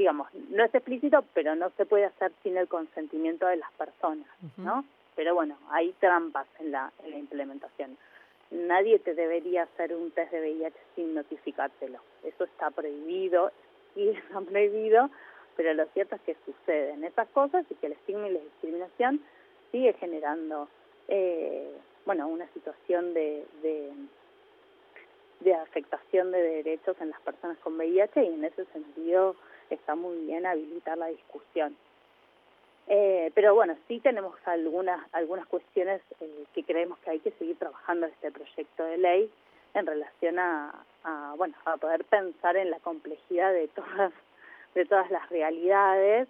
[0.00, 4.26] digamos, no es explícito, pero no se puede hacer sin el consentimiento de las personas,
[4.56, 4.82] ¿no?
[5.14, 7.98] Pero bueno, hay trampas en la, en la implementación.
[8.50, 11.98] Nadie te debería hacer un test de VIH sin notificártelo.
[12.24, 13.52] Eso está prohibido,
[13.94, 15.10] sí está prohibido,
[15.54, 19.20] pero lo cierto es que suceden esas cosas y que el estigma y la discriminación
[19.70, 20.66] sigue generando,
[21.08, 21.76] eh,
[22.06, 23.92] bueno, una situación de, de
[25.40, 29.36] de afectación de derechos en las personas con VIH y en ese sentido
[29.74, 31.76] está muy bien habilitar la discusión.
[32.88, 37.56] Eh, pero bueno, sí tenemos algunas algunas cuestiones eh, que creemos que hay que seguir
[37.56, 39.30] trabajando en este proyecto de ley
[39.74, 44.12] en relación a, a, bueno a poder pensar en la complejidad de todas
[44.74, 46.28] de todas las realidades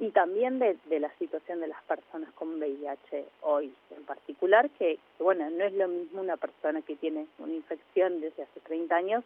[0.00, 4.98] y también de, de la situación de las personas con VIH hoy en particular, que,
[5.18, 9.24] bueno, no es lo mismo una persona que tiene una infección desde hace 30 años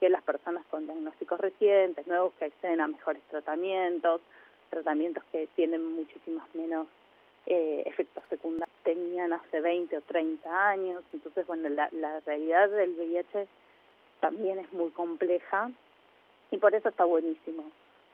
[0.00, 4.20] que las personas con diagnósticos recientes, nuevos que acceden a mejores tratamientos,
[4.70, 6.86] tratamientos que tienen muchísimos menos
[7.46, 11.02] eh, efectos secundarios tenían hace 20 o 30 años.
[11.12, 13.46] Entonces, bueno, la, la realidad del VIH
[14.20, 15.70] también es muy compleja
[16.50, 17.64] y por eso está buenísimo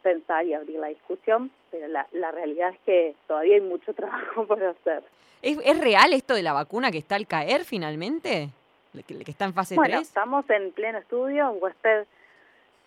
[0.03, 4.47] pensar y abrir la discusión, pero la, la realidad es que todavía hay mucho trabajo
[4.47, 5.03] por hacer.
[5.43, 8.51] ¿Es, ¿Es real esto de la vacuna que está al caer finalmente?
[8.93, 10.09] ¿Que, que está en fase Bueno, 3?
[10.09, 12.07] estamos en pleno estudio, en Huésped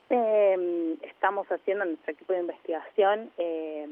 [0.10, 3.88] eh, estamos haciendo nuestro equipo de investigación, eh,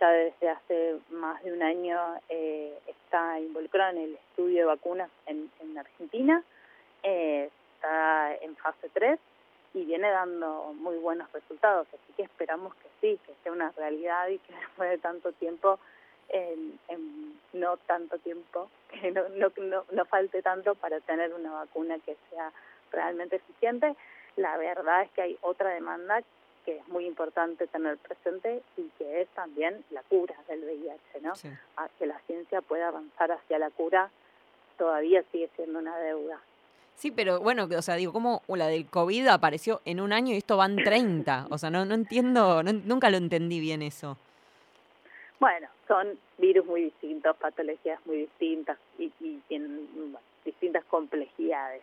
[0.00, 1.98] ya desde hace más de un año
[2.28, 6.42] eh, está involucrado en el estudio de vacunas en, en Argentina,
[7.02, 9.18] eh, está en fase 3
[9.74, 14.28] y viene dando muy buenos resultados, así que esperamos que sí, que sea una realidad
[14.28, 15.78] y que después de tanto tiempo,
[16.28, 21.52] en, en no tanto tiempo, que no, no, no, no falte tanto para tener una
[21.52, 22.52] vacuna que sea
[22.92, 23.94] realmente eficiente.
[24.36, 26.22] La verdad es que hay otra demanda
[26.64, 31.34] que es muy importante tener presente y que es también la cura del VIH, ¿no?
[31.34, 31.48] Sí.
[31.76, 34.10] A que la ciencia pueda avanzar hacia la cura
[34.78, 36.40] todavía sigue siendo una deuda.
[36.96, 40.38] Sí, pero bueno, o sea, digo, ¿cómo la del COVID apareció en un año y
[40.38, 41.48] esto van 30?
[41.50, 44.16] O sea, no, no entiendo, no- nunca lo entendí bien eso.
[45.44, 51.82] Bueno, son virus muy distintos, patologías muy distintas y, y tienen bueno, distintas complejidades.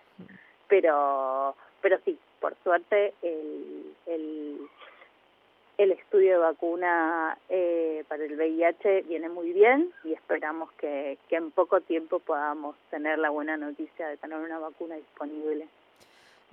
[0.68, 4.68] Pero, pero sí, por suerte el, el,
[5.78, 11.36] el estudio de vacuna eh, para el VIH viene muy bien y esperamos que, que
[11.36, 15.68] en poco tiempo podamos tener la buena noticia de tener una vacuna disponible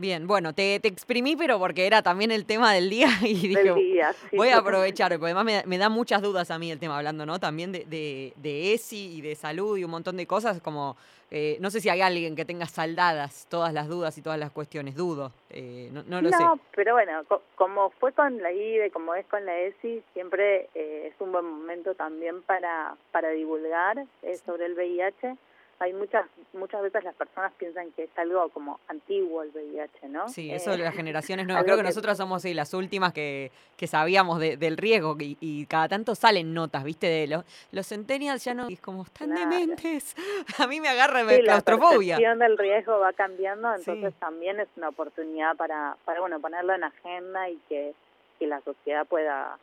[0.01, 3.65] Bien, bueno, te, te exprimí, pero porque era también el tema del día y dije,
[3.65, 4.13] del día.
[4.31, 4.37] sí.
[4.37, 7.27] voy a aprovechar, porque además me, me da muchas dudas a mí el tema, hablando,
[7.27, 7.41] ¿no?
[7.41, 10.97] También de, de, de ESI y de salud y un montón de cosas, como,
[11.33, 14.53] eh, no sé si hay alguien que tenga saldadas todas las dudas y todas las
[14.53, 16.45] cuestiones, dudo, eh, no, no lo sé.
[16.45, 20.69] No, pero bueno, co- como fue con la IDE, como es con la ESI, siempre
[20.77, 25.37] eh, es un buen momento también para, para divulgar eh, sobre el VIH.
[25.81, 30.29] Hay muchas muchas veces las personas piensan que es algo como antiguo el VIH, ¿no?
[30.29, 31.63] Sí, Eh, eso de las generaciones nuevas.
[31.65, 35.37] Creo que que- nosotros somos sí, las últimas que, que sabíamos de- del riesgo y,
[35.41, 37.07] y cada tanto salen notas, ¿viste?
[37.07, 39.51] De los, los centennials ya no, es como están Claro.
[39.51, 40.17] dementes.
[40.59, 42.17] A mí me agarra Sí, la claustrofobia.
[42.17, 44.21] percepción del riesgo va cambiando, entonces Sí.
[44.21, 47.95] también es una oportunidad para, para bueno, ponerlo en agenda y que,
[48.41, 49.57] que la sociedad pueda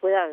[0.00, 0.28] pueda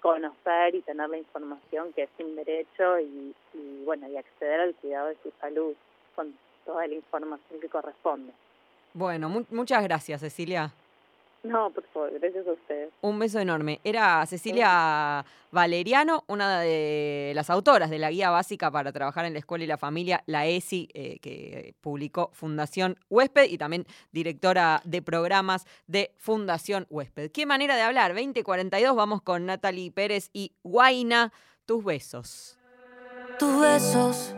[0.00, 4.74] conocer y tener la información que es un derecho y, y bueno y acceder al
[4.74, 5.74] cuidado de su salud
[6.14, 6.34] con
[6.64, 8.32] toda la información que corresponde.
[8.92, 10.70] Bueno, mu- muchas gracias, Cecilia.
[11.44, 12.90] No, por favor, gracias a ustedes.
[13.02, 13.78] Un beso enorme.
[13.84, 19.40] Era Cecilia Valeriano, una de las autoras de la guía básica para trabajar en la
[19.40, 25.02] escuela y la familia, la ESI, eh, que publicó Fundación Huésped y también directora de
[25.02, 27.30] programas de Fundación Huésped.
[27.30, 28.14] Qué manera de hablar.
[28.14, 31.30] 2042, vamos con Natalie Pérez y Guaina.
[31.66, 32.58] Tus besos.
[33.38, 34.34] Tus besos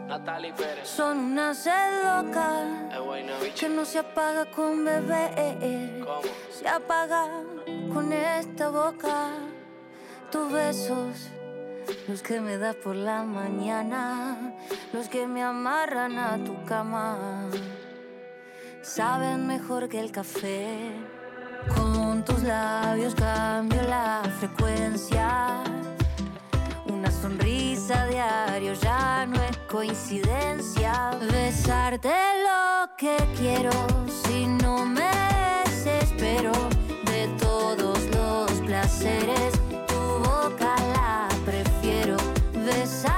[0.84, 2.64] son una sed loca
[3.58, 6.04] que no se apaga con beber,
[6.50, 7.28] se apaga
[7.92, 9.30] con esta boca.
[10.30, 11.28] Tus besos,
[12.08, 14.54] los que me das por la mañana,
[14.92, 17.48] los que me amarran a tu cama,
[18.82, 20.92] saben mejor que el café.
[21.74, 25.62] Con tus labios cambio la frecuencia.
[27.26, 31.10] Sonrisa a diario ya no es coincidencia.
[31.32, 32.14] Besarte
[32.46, 33.72] lo que quiero
[34.22, 35.10] si no me
[35.64, 36.52] desespero
[37.04, 39.54] de todos los placeres.
[39.88, 42.16] Tu boca la prefiero.
[42.64, 43.15] Besarte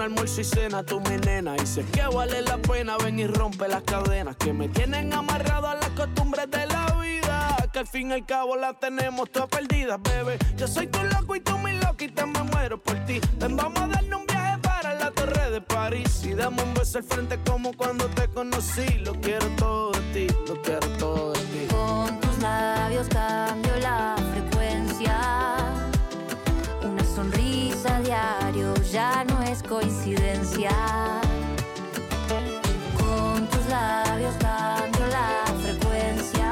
[0.00, 1.56] almuerzo y cena, tú mi nena.
[1.56, 5.68] Y sé que vale la pena, ven y rompe las cadenas que me tienen amarrado
[5.68, 7.56] a las costumbres de la vida.
[7.72, 10.38] Que al fin y al cabo la tenemos todas perdidas, bebé.
[10.56, 13.20] Yo soy tu loco y tú mi loquita, me muero por ti.
[13.38, 16.22] Ven, vamos a darle un viaje para la torre de París.
[16.24, 18.86] Y dame un beso al frente como cuando te conocí.
[19.04, 21.66] Lo quiero todo de ti, lo quiero todo de ti.
[21.70, 25.59] Con tus labios cambio la frecuencia
[28.10, 30.72] diario ya no es coincidencia.
[32.98, 36.50] Con tus labios cambio la frecuencia.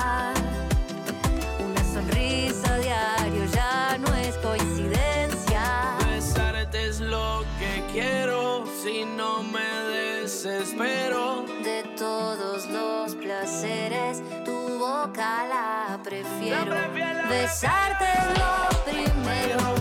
[1.69, 5.97] Una sonrisa diario ya no es coincidencia.
[6.09, 11.45] Besarte es lo que quiero si no me desespero.
[11.65, 16.73] De todos los placeres, tu boca la prefiero.
[16.73, 19.78] La prefiero Besarte es lo primero.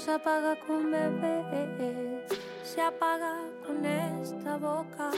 [0.00, 3.36] se apaga con bebés, se apaga
[3.66, 5.10] con esta boca.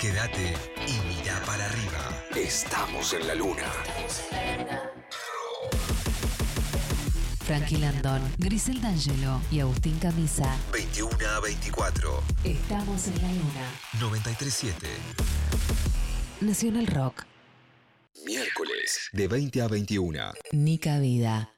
[0.00, 0.54] Quédate
[0.86, 2.24] y mira para arriba.
[2.34, 3.70] Estamos en la luna.
[7.44, 10.56] Frankie Landon, Grisel D'Angelo y Agustín Camisa.
[10.72, 12.22] 21 a 24.
[12.44, 13.64] Estamos en la luna.
[14.00, 14.86] 937.
[16.40, 17.27] Nacional Rock
[19.12, 20.32] de 20 a 21.
[20.52, 21.57] Nica Vida.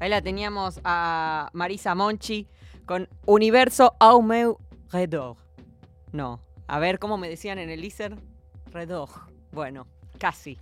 [0.00, 2.48] Ahí la teníamos a Marisa Monchi
[2.86, 4.58] con Universo au meu
[4.90, 5.36] redor.
[6.10, 8.16] No, a ver cómo me decían en el ISER.
[8.72, 9.10] Redor.
[9.52, 9.86] Bueno,
[10.18, 10.56] casi.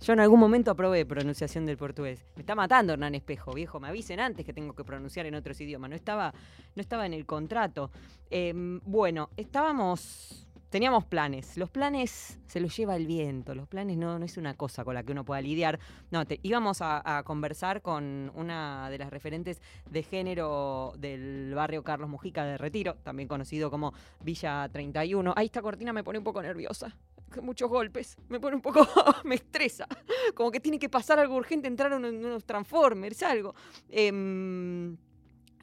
[0.00, 2.24] Yo en algún momento aprobé pronunciación del portugués.
[2.34, 3.78] Me está matando Hernán Espejo, viejo.
[3.78, 5.90] Me avisen antes que tengo que pronunciar en otros idiomas.
[5.90, 6.32] No estaba,
[6.74, 7.90] no estaba en el contrato.
[8.30, 11.56] Em, bueno, estábamos Teníamos planes.
[11.56, 13.54] Los planes se los lleva el viento.
[13.54, 15.78] Los planes no, no es una cosa con la que uno pueda lidiar.
[16.10, 22.10] No, te- íbamos a, conversar con una de las referentes de género del barrio Carlos
[22.10, 25.32] Mujica de Retiro, también conocido como Villa 31.
[25.36, 26.94] Ahí esta cortina me pone un poco nerviosa.
[27.42, 28.16] Muchos golpes.
[28.28, 28.86] Me pone un poco.
[29.24, 29.86] me estresa.
[30.34, 33.54] Como que tiene que pasar algo urgente, entrar en unos, Transformers, algo.
[33.88, 34.98] Em,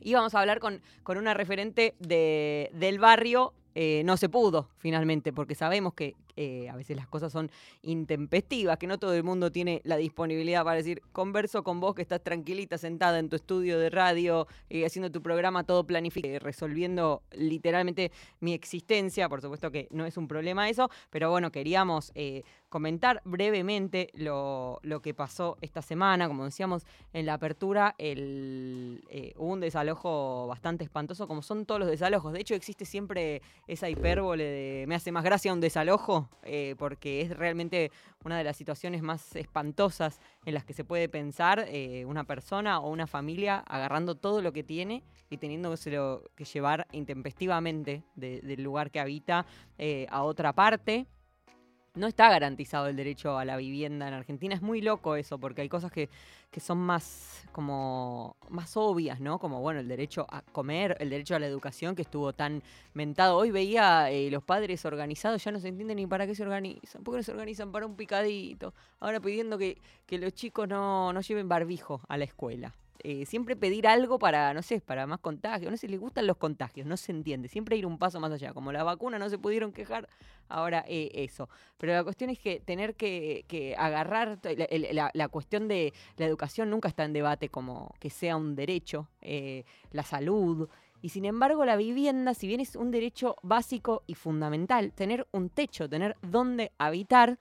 [0.01, 3.53] íbamos a hablar con, con una referente de- del barrio.
[3.75, 7.51] Eh, no se pudo finalmente, porque sabemos que eh, a veces las cosas son
[7.81, 12.01] intempestivas, que no todo el mundo tiene la disponibilidad para decir, converso con vos que
[12.01, 17.21] estás tranquilita sentada en tu estudio de radio, eh, haciendo tu programa todo planificado, resolviendo
[17.33, 19.27] literalmente mi existencia.
[19.27, 22.13] Por supuesto que no es un problema eso, pero bueno, queríamos
[22.75, 26.27] comentar brevemente lo, lo que pasó esta semana.
[26.27, 31.79] Como decíamos en la apertura, el, eh, hubo un desalojo bastante espantoso, como son todos
[31.79, 32.33] los desalojos.
[32.33, 37.21] De hecho, existe siempre esa hipérbole de me hace más gracia un desalojo, eh, porque
[37.21, 37.91] es realmente
[38.25, 42.79] una de las situaciones más espantosas en las que se puede pensar eh, una persona
[42.81, 48.63] o una familia agarrando todo lo que tiene y teniéndoselo que llevar intempestivamente de- del
[48.63, 49.45] lugar que habita
[50.09, 51.07] a otra parte.
[51.95, 54.53] No está garantizado el derecho a la vivienda en Argentina.
[54.53, 56.09] Es muy loco eso, porque hay cosas que,
[56.51, 59.39] que son más como más obvias, ¿no?
[59.39, 62.61] Como bueno, el derecho a comer, el derecho a la educación que estuvo tan
[62.93, 63.37] mentado.
[63.37, 67.03] Hoy veía eh, los padres organizados, ya no se entiende ni para qué se organizan.
[67.03, 68.73] ¿Por qué no se organizan para un picadito?
[68.99, 72.73] Ahora pidiendo que, que los chicos no, no lleven barbijo a la escuela.
[73.03, 75.69] Eh, siempre pedir algo para, no sé, para más contagios.
[75.71, 77.47] No sé, les gustan los contagios, no se entiende.
[77.47, 78.53] Siempre ir un paso más allá.
[78.53, 80.07] Como la vacuna no se pudieron quejar,
[80.49, 81.49] ahora eh, eso.
[81.77, 84.39] Pero la cuestión es que tener que, que agarrar,
[84.93, 89.07] la- la cuestión de la educación nunca está en debate como que sea un derecho,
[89.21, 90.67] eh, la salud.
[91.01, 95.49] Y sin embargo, la vivienda, si bien es un derecho básico y fundamental, tener un
[95.49, 97.37] techo, tener dónde habitar,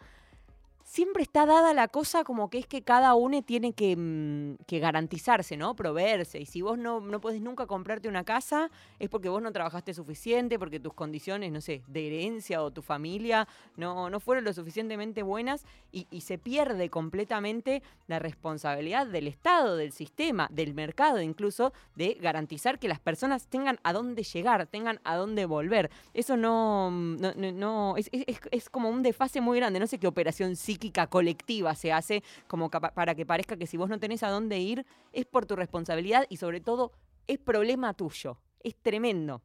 [0.84, 4.78] siempre está dada la cosa como que es que cada uno tiene que, mm, que
[4.78, 5.74] garantizarse, ¿no?
[5.74, 6.38] Proveerse.
[6.40, 9.94] Y si vos no, no podés nunca comprarte una casa, es porque vos no trabajaste
[9.94, 14.52] suficiente, porque tus condiciones, no sé, de herencia o tu familia no, no fueron lo
[14.52, 21.20] suficientemente buenas y, y se pierde completamente la responsabilidad del Estado, del sistema, del mercado
[21.22, 25.90] incluso, de garantizar que las personas tengan a dónde llegar, tengan a dónde volver.
[26.12, 29.80] Eso no, no, no- no- es, es- es- como un desfase muy grande.
[29.80, 33.88] No sé qué operación psíquica colectiva se hace como para que parezca que si vos
[33.88, 36.90] no tenés a dónde ir, es por tu responsabilidad y sobre todo
[37.28, 38.38] es problema tuyo.
[38.60, 39.40] Es tremendo.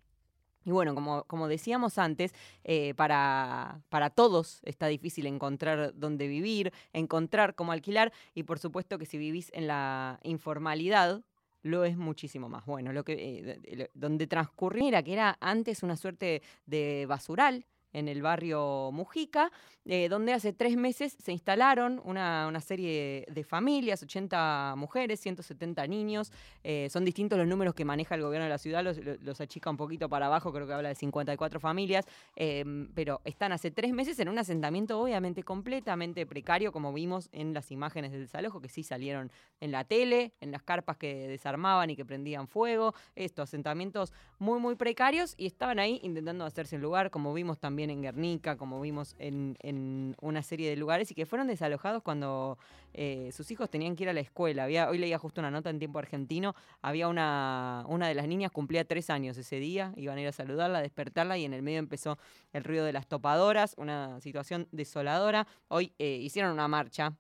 [0.66, 6.74] Y bueno, como, como decíamos antes, eh, para, para todos está difícil encontrar dónde vivir,
[6.94, 11.22] encontrar cómo alquilar y por supuesto que si vivís en la informalidad,
[11.62, 12.66] lo es muchísimo más.
[12.66, 18.22] Bueno, lo que, eh, donde transcurriera, que era antes una suerte de basural en el
[18.22, 19.52] barrio Mujica,
[19.86, 25.88] eh, donde hace tres meses se instalaron una, una serie de familias, 80 mujeres, 170
[25.88, 26.32] niños.
[26.64, 29.70] eh, son distintos los números que maneja el gobierno de la ciudad, los, los- achica
[29.70, 33.94] un poquito para abajo, creo que habla de 54 familias, em, pero están hace tres
[33.94, 38.68] meses en un asentamiento obviamente completamente precario, como vimos en las imágenes del desalojo, que
[38.68, 39.32] sí salieron
[39.62, 44.60] en la tele, en las carpas que desarmaban y que prendían fuego, estos asentamientos muy,
[44.60, 48.82] muy precarios y estaban ahí intentando hacerse un lugar, como vimos también en Guernica, como
[48.82, 52.58] vimos en, una serie de lugares y que fueron desalojados cuando
[52.94, 54.66] eh, sus hijos tenían que ir a la escuela.
[54.66, 58.86] Hoy leía justo una nota en tiempo argentino, había una, una de las niñas cumplía
[58.86, 61.80] tres años ese día, iban a ir a saludarla, a despertarla y en el medio
[61.80, 62.18] empezó
[62.52, 65.48] el ruido de las topadoras, una situación desoladora.
[65.68, 67.16] Hoy eh, hicieron una marcha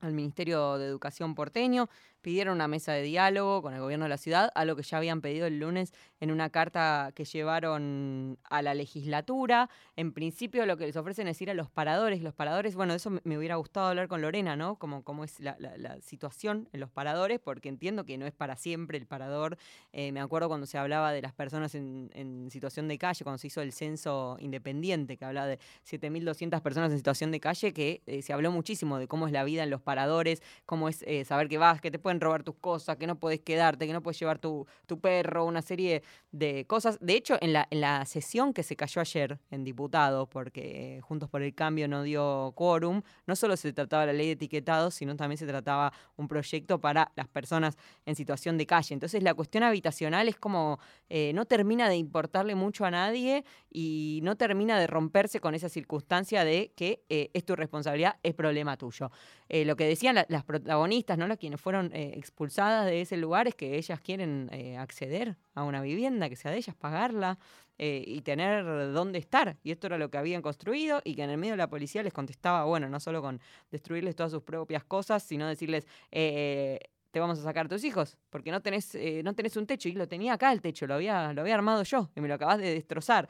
[0.00, 1.88] al Ministerio de Educación porteño,
[2.22, 4.98] pidieron una mesa de diálogo con el gobierno de la ciudad, a lo que ya
[4.98, 9.70] habían pedido el lunes en una carta que llevaron a la legislatura.
[9.96, 12.22] En principio lo que les ofrecen es ir a los paradores.
[12.22, 14.76] Los paradores, bueno, eso me- hubiera gustado hablar con Lorena, ¿no?
[14.76, 15.56] Como cómo es la,
[16.02, 19.56] situación en los paradores, porque entiendo que no es para siempre el parador.
[19.92, 23.46] Eh, me acuerdo cuando se hablaba de las personas en, situación de calle, cuando se
[23.46, 28.22] hizo el censo independiente, que hablaba de 7.200 personas en situación de calle, que eh,
[28.22, 31.48] se habló muchísimo de cómo es la vida en los paradores, cómo es eh, saber
[31.48, 34.02] que vas, que te pueden pueden robar tus cosas, que no puedes quedarte, que no
[34.02, 36.02] puedes llevar tu, tu perro, una serie
[36.32, 36.98] de cosas.
[37.00, 41.28] De hecho, en la, en la sesión que se cayó ayer en diputados, porque Juntos
[41.30, 45.14] por el Cambio no dio quórum, no solo se trataba la ley de etiquetados, sino
[45.14, 48.92] también se trataba un proyecto para las personas en situación de calle.
[48.92, 54.18] Entonces la cuestión habitacional es como eh, no termina de importarle mucho a nadie y
[54.24, 58.76] no termina de romperse con esa circunstancia de que eh, es tu responsabilidad, es problema
[58.76, 59.10] tuyo.
[59.48, 61.26] Eh, lo que decían la- las protagonistas, ¿no?
[61.26, 65.64] las quienes fueron eh, expulsadas de ese lugar, es que ellas quieren eh, acceder a
[65.64, 67.38] una vivienda, que sea de ellas, pagarla
[67.76, 69.58] eh, y tener dónde estar.
[69.62, 72.02] Y esto era lo que habían construido y que en el medio de la policía
[72.02, 73.38] les contestaba, bueno, no solo con
[73.70, 75.86] destruirles todas sus propias cosas, sino decirles...
[76.10, 79.88] te vamos a sacar a tus hijos, porque no tenés, eh, no tenés un techo.
[79.88, 82.34] Y lo tenía acá el techo, lo había, lo había armado yo, y me lo
[82.34, 83.28] acabas de destrozar.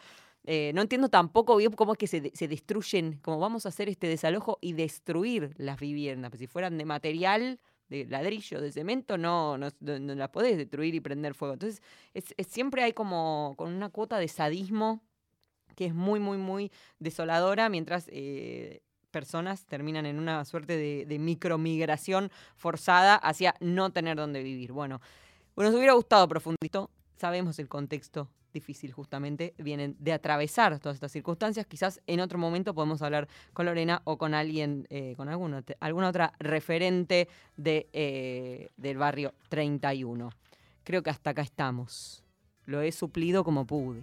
[0.75, 4.59] No entiendo tampoco cómo es que se, se destruyen, cómo vamos a hacer este desalojo
[4.61, 6.31] y destruir las viviendas.
[6.31, 7.59] Pues si fueran de material,
[7.91, 11.55] de ladrillo, de cemento, no, no, no- las podés destruir y prender fuego.
[11.55, 11.83] Entonces,
[12.15, 15.03] es, siempre hay como con una cuota de sadismo
[15.77, 21.19] que es muy, muy, muy desoladora, mientras eh, personas terminan en una suerte de, de
[21.19, 24.73] micromigración forzada hacia no tener dónde vivir.
[24.73, 25.01] Bueno,
[25.57, 26.89] nos hubiera gustado profundizar,
[27.21, 31.67] sabemos el contexto difícil justamente, vienen de atravesar todas estas circunstancias.
[31.67, 36.09] Quizás en otro momento podemos hablar con Lorena o con alguien, eh, con alguna, alguna
[36.09, 40.31] otra referente de, eh, del barrio 31.
[40.83, 42.25] Creo que hasta acá estamos.
[42.65, 44.03] Lo he suplido como pude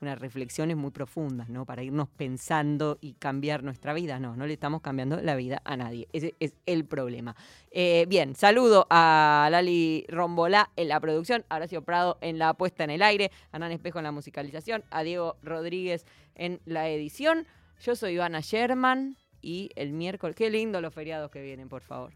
[0.00, 1.64] unas reflexiones muy profundas, ¿no?
[1.64, 4.18] Para irnos pensando y cambiar nuestra vida.
[4.18, 6.08] No, no le estamos cambiando la vida a nadie.
[6.12, 7.34] Ese es el problema.
[7.70, 12.84] Eh, bien, saludo a Lali Rombolá en la producción, a Horacio Prado en la puesta
[12.84, 17.46] en el aire, a Nan Espejo en la musicalización, a Diego Rodríguez en la edición.
[17.80, 22.12] Yo soy Ivana Sherman y el miércoles, qué lindo los feriados que vienen, por favor.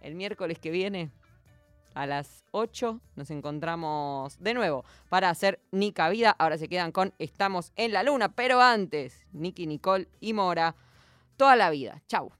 [0.00, 1.10] El miércoles que viene
[1.94, 6.34] a las 8 nos encontramos de nuevo para hacer Nica Vida.
[6.38, 10.74] Ahora se quedan con Estamos en la Luna, pero antes, Nicky, Nicole y Mora,
[11.36, 12.02] toda la vida.
[12.06, 12.32] Chau.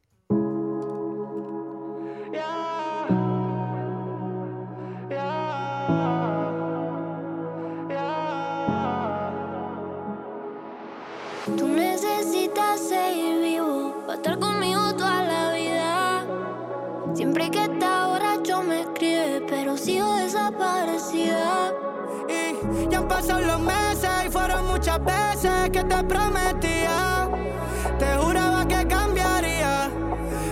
[25.97, 27.28] Te prometía.
[27.99, 29.88] Te juraba que cambiaría,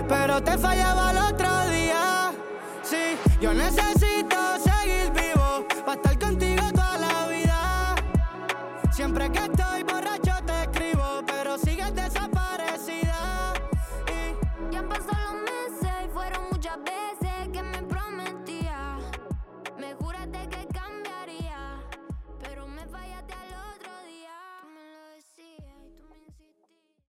[0.09, 2.33] pero te fallaba el otro día.
[2.83, 7.95] Sí, yo necesito seguir vivo para estar contigo toda la vida.
[8.93, 9.42] Siempre que